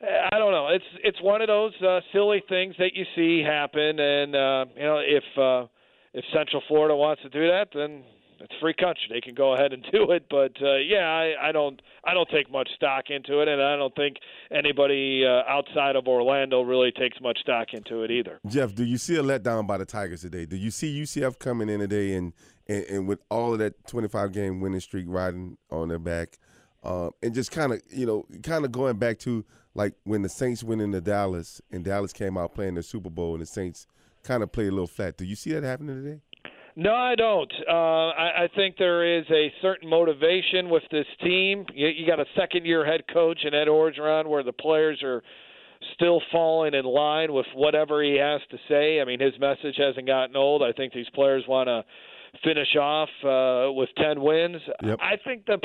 I 0.02 0.40
don't 0.40 0.54
know. 0.54 0.70
It's 0.70 0.86
it's 1.04 1.22
one 1.22 1.42
of 1.42 1.48
those 1.48 1.74
uh, 1.82 2.00
silly 2.14 2.42
things 2.48 2.74
that 2.80 2.92
you 2.94 3.04
see 3.18 3.44
happen, 3.46 4.00
and 4.00 4.34
uh, 4.34 4.66
you 4.74 4.84
know 4.84 5.02
if 5.04 5.24
uh, 5.38 5.68
if 6.14 6.24
Central 6.34 6.64
Florida 6.70 6.96
wants 6.96 7.22
to 7.24 7.30
do 7.30 7.48
that, 7.48 7.68
then 7.74 8.04
it's 8.40 8.54
free 8.62 8.74
country. 8.74 9.04
They 9.10 9.22
can 9.22 9.36
go 9.36 9.54
ahead 9.54 9.74
and 9.74 9.86
do 9.92 10.12
it. 10.12 10.26
But 10.30 10.54
uh, 10.62 10.78
yeah, 10.78 11.08
I, 11.08 11.50
I 11.50 11.52
don't 11.52 11.82
I 12.04 12.14
don't 12.14 12.30
take 12.30 12.52
much 12.52 12.70
stock 12.76 13.06
into 13.10 13.42
it, 13.42 13.48
and 13.48 13.62
I 13.62 13.76
don't 13.76 13.96
think 13.96 14.18
anybody 14.52 15.26
uh, 15.26 15.50
outside 15.50 15.96
of 15.96 16.08
Orlando 16.08 16.62
really 16.62 16.92
takes 16.92 17.20
much 17.22 17.40
stock 17.40 17.74
into 17.74 18.04
it 18.04 18.12
either. 18.12 18.40
Jeff, 18.48 18.74
do 18.74 18.84
you 18.84 18.98
see 18.98 19.16
a 19.16 19.24
letdown 19.24 19.68
by 19.68 19.78
the 19.78 19.86
Tigers 19.86 20.22
today? 20.22 20.46
Do 20.46 20.56
you 20.56 20.72
see 20.72 21.02
UCF 21.02 21.40
coming 21.40 21.70
in 21.70 21.80
today 21.80 22.14
and 22.16 22.34
and, 22.68 22.84
and 22.86 23.08
with 23.08 23.20
all 23.30 23.54
of 23.54 23.60
that 23.60 23.88
25 23.88 24.32
game 24.32 24.62
winning 24.62 24.80
streak 24.80 25.06
riding 25.08 25.58
on 25.72 25.90
their 25.90 26.00
back, 26.00 26.38
um, 26.84 27.12
and 27.24 27.34
just 27.34 27.52
kind 27.52 27.74
of 27.74 27.82
you 27.90 28.06
know 28.06 28.26
kind 28.44 28.66
of 28.66 28.72
going 28.72 28.98
back 28.98 29.20
to 29.20 29.44
like 29.74 29.94
when 30.04 30.22
the 30.22 30.30
Saints 30.30 30.64
went 30.64 30.82
into 30.82 31.02
Dallas 31.02 31.62
and 31.72 31.84
Dallas 31.84 32.14
came 32.14 32.38
out 32.38 32.54
playing 32.54 32.76
the 32.76 32.84
Super 32.84 33.10
Bowl 33.10 33.34
and 33.34 33.42
the 33.42 33.48
Saints 33.48 33.88
kind 34.24 34.44
of 34.44 34.52
played 34.52 34.68
a 34.68 34.72
little 34.72 34.88
flat. 34.88 35.18
Do 35.18 35.26
you 35.26 35.36
see 35.36 35.52
that 35.54 35.64
happening 35.64 36.04
today? 36.04 36.22
No, 36.80 36.96
I 36.96 37.16
don't. 37.16 37.52
Uh, 37.68 37.74
I, 37.74 38.44
I 38.44 38.50
think 38.56 38.78
there 38.78 39.20
is 39.20 39.26
a 39.30 39.52
certain 39.62 39.90
motivation 39.90 40.70
with 40.70 40.84
this 40.92 41.06
team. 41.22 41.66
You, 41.74 41.88
you 41.90 42.08
got 42.08 42.22
a 42.22 42.26
second-year 42.38 42.86
head 42.86 43.02
coach 43.12 43.40
in 43.44 43.54
Ed 43.54 43.68
Orgeron, 43.68 44.28
where 44.28 44.44
the 44.44 44.54
players 44.54 45.04
are 45.04 45.22
still 45.96 46.22
falling 46.32 46.74
in 46.74 46.86
line 46.86 47.34
with 47.34 47.48
whatever 47.54 48.02
he 48.02 48.16
has 48.16 48.40
to 48.52 48.58
say. 48.70 49.02
I 49.02 49.04
mean, 49.04 49.20
his 49.20 49.34
message 49.42 49.76
hasn't 49.78 50.08
gotten 50.08 50.38
old. 50.38 50.64
I 50.64 50.72
think 50.72 50.94
these 50.94 51.10
players 51.14 51.44
want 51.50 51.68
to 51.68 51.84
finish 52.46 52.74
off 52.78 53.10
uh, 53.26 53.74
with 53.74 53.90
10 53.98 54.22
wins. 54.22 54.62
Yep. 54.82 55.00
I 55.02 55.18
think 55.26 55.48
the 55.48 55.58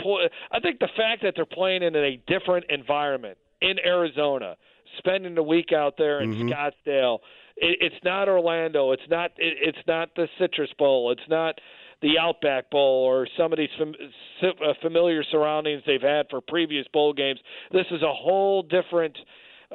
I 0.50 0.58
think 0.58 0.80
the 0.80 0.88
fact 0.96 1.22
that 1.22 1.34
they're 1.36 1.44
playing 1.46 1.84
in 1.84 1.94
a 1.94 2.20
different 2.26 2.66
environment 2.70 3.38
in 3.60 3.78
Arizona, 3.86 4.56
spending 4.98 5.36
the 5.36 5.42
week 5.44 5.72
out 5.72 5.94
there 5.96 6.20
in 6.22 6.34
Mhm. 6.34 6.50
Scottsdale, 6.50 7.18
it, 7.56 7.78
it's 7.80 8.04
not 8.04 8.28
Orlando. 8.28 8.92
It's 8.92 9.02
not. 9.10 9.32
It, 9.36 9.56
it's 9.60 9.86
not 9.86 10.10
the 10.16 10.28
Citrus 10.38 10.70
Bowl. 10.78 11.10
It's 11.12 11.28
not 11.28 11.58
the 12.02 12.18
Outback 12.18 12.70
Bowl 12.70 13.04
or 13.04 13.26
some 13.36 13.52
of 13.52 13.58
these 13.58 13.70
fam- 13.78 13.94
uh, 14.42 14.72
familiar 14.82 15.22
surroundings 15.30 15.82
they've 15.86 16.02
had 16.02 16.26
for 16.28 16.40
previous 16.40 16.86
bowl 16.92 17.12
games. 17.12 17.40
This 17.72 17.86
is 17.90 18.02
a 18.02 18.12
whole 18.12 18.62
different 18.62 19.16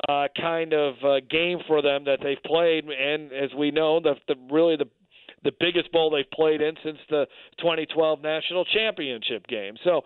uh, 0.07 0.27
kind 0.39 0.73
of 0.73 0.93
uh, 1.03 1.19
game 1.29 1.59
for 1.67 1.81
them 1.81 2.05
that 2.05 2.19
they've 2.21 2.41
played, 2.45 2.85
and 2.85 3.31
as 3.31 3.49
we 3.57 3.71
know, 3.71 3.99
the, 3.99 4.15
the 4.27 4.35
really 4.51 4.75
the 4.75 4.85
the 5.43 5.51
biggest 5.57 5.89
bowl 5.93 6.09
they've 6.11 6.29
played 6.31 6.61
in 6.61 6.75
since 6.83 6.97
the 7.09 7.25
2012 7.59 8.21
national 8.21 8.65
championship 8.65 9.47
game. 9.47 9.75
So. 9.83 10.01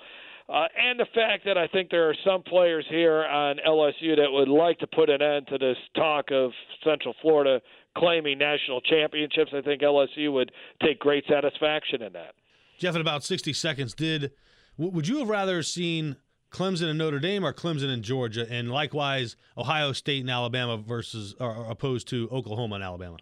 Uh, 0.50 0.66
and 0.78 1.00
the 1.00 1.06
fact 1.16 1.46
that 1.46 1.58
I 1.58 1.68
think 1.68 1.90
there 1.90 2.10
are 2.10 2.16
some 2.26 2.44
players 2.44 2.86
here 2.90 3.24
on 3.24 3.58
LSU 3.66 4.16
that 4.18 4.28
would 4.30 4.50
like 4.50 4.78
to 4.80 4.88
put 4.88 5.10
an 5.10 5.22
end 5.22 5.48
to 5.48 5.58
this 5.58 5.78
talk 5.96 6.32
of 6.32 6.52
Central 6.84 7.16
Florida 7.22 7.62
claiming 7.98 8.38
national 8.38 8.82
championships, 8.82 9.52
I 9.56 9.62
think 9.62 9.82
LSU 9.82 10.34
would 10.34 10.52
take 10.82 11.00
great 11.00 11.24
satisfaction 11.30 12.02
in 12.02 12.14
that. 12.14 12.34
Jeff, 12.78 12.96
in 12.96 13.02
about 13.02 13.24
60 13.24 13.54
seconds, 13.54 13.94
did 13.94 14.32
would 14.78 15.08
you 15.08 15.20
have 15.20 15.30
rather 15.30 15.62
seen 15.62 16.18
Clemson 16.52 16.90
and 16.90 16.98
Notre 16.98 17.20
Dame 17.20 17.46
or 17.46 17.54
Clemson 17.54 17.90
and 17.90 18.04
Georgia, 18.04 18.46
and 18.50 18.72
likewise 18.72 19.36
Ohio 19.58 19.92
State 19.92 20.22
and 20.22 20.30
Alabama 20.30 20.78
versus 20.78 21.36
or, 21.40 21.66
opposed 21.70 22.08
to 22.10 22.30
Oklahoma 22.32 22.76
and 22.76 22.84
Alabama? 22.84 23.18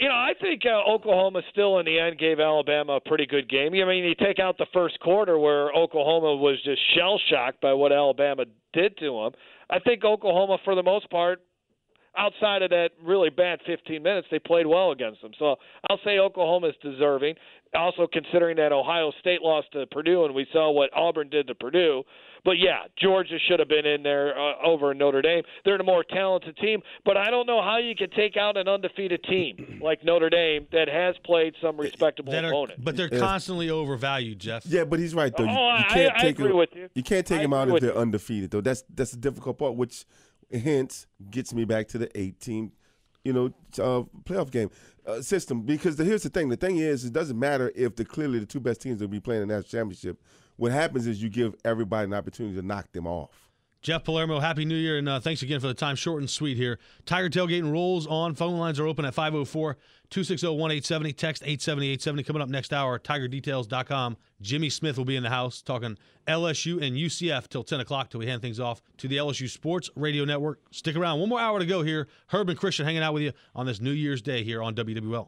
You 0.00 0.08
know, 0.08 0.14
I 0.14 0.32
think 0.40 0.62
uh, 0.64 0.88
Oklahoma 0.88 1.42
still 1.50 1.80
in 1.80 1.86
the 1.86 1.98
end 1.98 2.18
gave 2.18 2.38
Alabama 2.38 2.94
a 2.94 3.00
pretty 3.00 3.26
good 3.26 3.48
game. 3.48 3.72
I 3.74 3.84
mean, 3.84 4.04
you 4.04 4.14
take 4.14 4.38
out 4.38 4.56
the 4.56 4.66
first 4.72 5.00
quarter 5.00 5.38
where 5.38 5.72
Oklahoma 5.72 6.36
was 6.36 6.56
just 6.64 6.80
shell 6.94 7.20
shocked 7.28 7.60
by 7.60 7.72
what 7.72 7.90
Alabama 7.90 8.44
did 8.72 8.96
to 8.98 9.06
them. 9.06 9.32
I 9.70 9.80
think 9.80 10.04
Oklahoma, 10.04 10.58
for 10.64 10.76
the 10.76 10.84
most 10.84 11.10
part, 11.10 11.40
outside 12.18 12.62
of 12.62 12.70
that 12.70 12.90
really 13.02 13.30
bad 13.30 13.60
15 13.66 14.02
minutes, 14.02 14.26
they 14.30 14.38
played 14.38 14.66
well 14.66 14.90
against 14.90 15.22
them. 15.22 15.32
So 15.38 15.56
I'll 15.88 16.00
say 16.04 16.18
Oklahoma 16.18 16.68
is 16.68 16.74
deserving. 16.82 17.36
Also, 17.74 18.06
considering 18.10 18.56
that 18.56 18.72
Ohio 18.72 19.12
State 19.20 19.42
lost 19.42 19.70
to 19.72 19.86
Purdue, 19.86 20.24
and 20.24 20.34
we 20.34 20.46
saw 20.52 20.70
what 20.70 20.88
Auburn 20.96 21.28
did 21.28 21.46
to 21.48 21.54
Purdue. 21.54 22.02
But 22.44 22.52
yeah, 22.52 22.84
Georgia 22.96 23.36
should 23.46 23.58
have 23.58 23.68
been 23.68 23.84
in 23.84 24.02
there 24.02 24.32
uh, 24.38 24.54
over 24.64 24.94
Notre 24.94 25.20
Dame. 25.20 25.42
They're 25.66 25.76
a 25.76 25.84
more 25.84 26.02
talented 26.02 26.56
team, 26.56 26.80
but 27.04 27.18
I 27.18 27.30
don't 27.30 27.46
know 27.46 27.60
how 27.60 27.76
you 27.76 27.94
can 27.94 28.08
take 28.10 28.38
out 28.38 28.56
an 28.56 28.68
undefeated 28.68 29.22
team 29.24 29.80
like 29.82 30.02
Notre 30.02 30.30
Dame 30.30 30.66
that 30.72 30.88
has 30.88 31.14
played 31.24 31.52
some 31.60 31.76
respectable 31.76 32.32
That 32.32 32.44
are, 32.44 32.48
opponents. 32.48 32.82
but 32.82 32.96
they're 32.96 33.10
constantly 33.10 33.68
overvalued, 33.68 34.38
Jeff. 34.38 34.64
Yeah, 34.64 34.84
but 34.84 34.98
he's 34.98 35.14
right 35.14 35.36
though. 35.36 35.44
You, 35.44 35.50
Oh, 35.50 35.76
you 35.78 35.84
can't 35.90 36.16
I 36.16 36.22
take 36.22 36.38
agree 36.38 36.50
him, 36.52 36.56
with 36.56 36.70
you. 36.74 36.88
You 36.94 37.02
can't 37.02 37.26
take 37.26 37.40
I 37.40 37.44
him 37.44 37.52
out 37.52 37.64
agree 37.68 37.76
if 37.76 37.82
they're 37.82 37.98
undefeated 37.98 38.50
though. 38.50 38.62
That's 38.62 38.82
that's 38.94 39.10
the 39.10 39.18
difficult 39.18 39.58
part, 39.58 39.74
which 39.74 40.06
hence 40.52 41.06
gets 41.30 41.52
me 41.52 41.64
back 41.64 41.88
to 41.88 41.98
the 41.98 42.18
eight 42.18 42.40
team, 42.40 42.72
you 43.24 43.32
know, 43.32 43.46
uh, 43.78 44.04
playoff 44.24 44.50
game 44.50 44.70
uh, 45.06 45.20
system. 45.20 45.62
Because 45.62 45.96
the, 45.96 46.04
here's 46.04 46.22
the 46.22 46.28
thing: 46.28 46.48
the 46.48 46.56
thing 46.56 46.78
is, 46.78 47.04
it 47.04 47.12
doesn't 47.12 47.38
matter 47.38 47.72
if 47.74 47.96
the 47.96 48.04
clearly 48.04 48.38
the 48.38 48.46
two 48.46 48.60
best 48.60 48.80
teams 48.80 49.00
will 49.00 49.08
be 49.08 49.20
playing 49.20 49.42
in 49.42 49.48
the 49.48 49.54
national 49.54 49.70
championship. 49.70 50.22
What 50.56 50.72
happens 50.72 51.06
is 51.06 51.22
you 51.22 51.28
give 51.28 51.54
everybody 51.64 52.04
an 52.04 52.14
opportunity 52.14 52.56
to 52.56 52.62
knock 52.66 52.90
them 52.92 53.06
off. 53.06 53.47
Jeff 53.80 54.04
Palermo, 54.04 54.40
Happy 54.40 54.64
New 54.64 54.76
Year, 54.76 54.98
and 54.98 55.08
uh, 55.08 55.20
thanks 55.20 55.42
again 55.42 55.60
for 55.60 55.68
the 55.68 55.74
time. 55.74 55.94
Short 55.94 56.20
and 56.20 56.28
sweet 56.28 56.56
here. 56.56 56.78
Tiger 57.06 57.30
Tailgating 57.30 57.70
rolls 57.70 58.06
on. 58.06 58.34
Phone 58.34 58.58
lines 58.58 58.80
are 58.80 58.86
open 58.86 59.04
at 59.04 59.14
504 59.14 59.74
260 60.10 60.46
1870. 60.46 61.12
Text 61.12 61.42
870 61.42 61.86
870. 61.86 62.22
Coming 62.24 62.42
up 62.42 62.48
next 62.48 62.72
hour, 62.72 62.98
tigerdetails.com. 62.98 64.16
Jimmy 64.40 64.70
Smith 64.70 64.96
will 64.96 65.04
be 65.04 65.16
in 65.16 65.22
the 65.22 65.30
house 65.30 65.62
talking 65.62 65.96
LSU 66.26 66.82
and 66.82 66.96
UCF 66.96 67.48
till 67.48 67.62
10 67.62 67.80
o'clock 67.80 68.10
till 68.10 68.20
we 68.20 68.26
hand 68.26 68.42
things 68.42 68.60
off 68.60 68.82
to 68.98 69.08
the 69.08 69.16
LSU 69.16 69.48
Sports 69.48 69.90
Radio 69.96 70.24
Network. 70.24 70.60
Stick 70.70 70.96
around. 70.96 71.20
One 71.20 71.28
more 71.28 71.40
hour 71.40 71.58
to 71.58 71.66
go 71.66 71.82
here. 71.82 72.08
Herb 72.28 72.48
and 72.48 72.58
Christian 72.58 72.84
hanging 72.84 73.02
out 73.02 73.14
with 73.14 73.22
you 73.22 73.32
on 73.54 73.66
this 73.66 73.80
New 73.80 73.90
Year's 73.92 74.22
Day 74.22 74.44
here 74.44 74.62
on 74.62 74.74
WWL. 74.74 75.26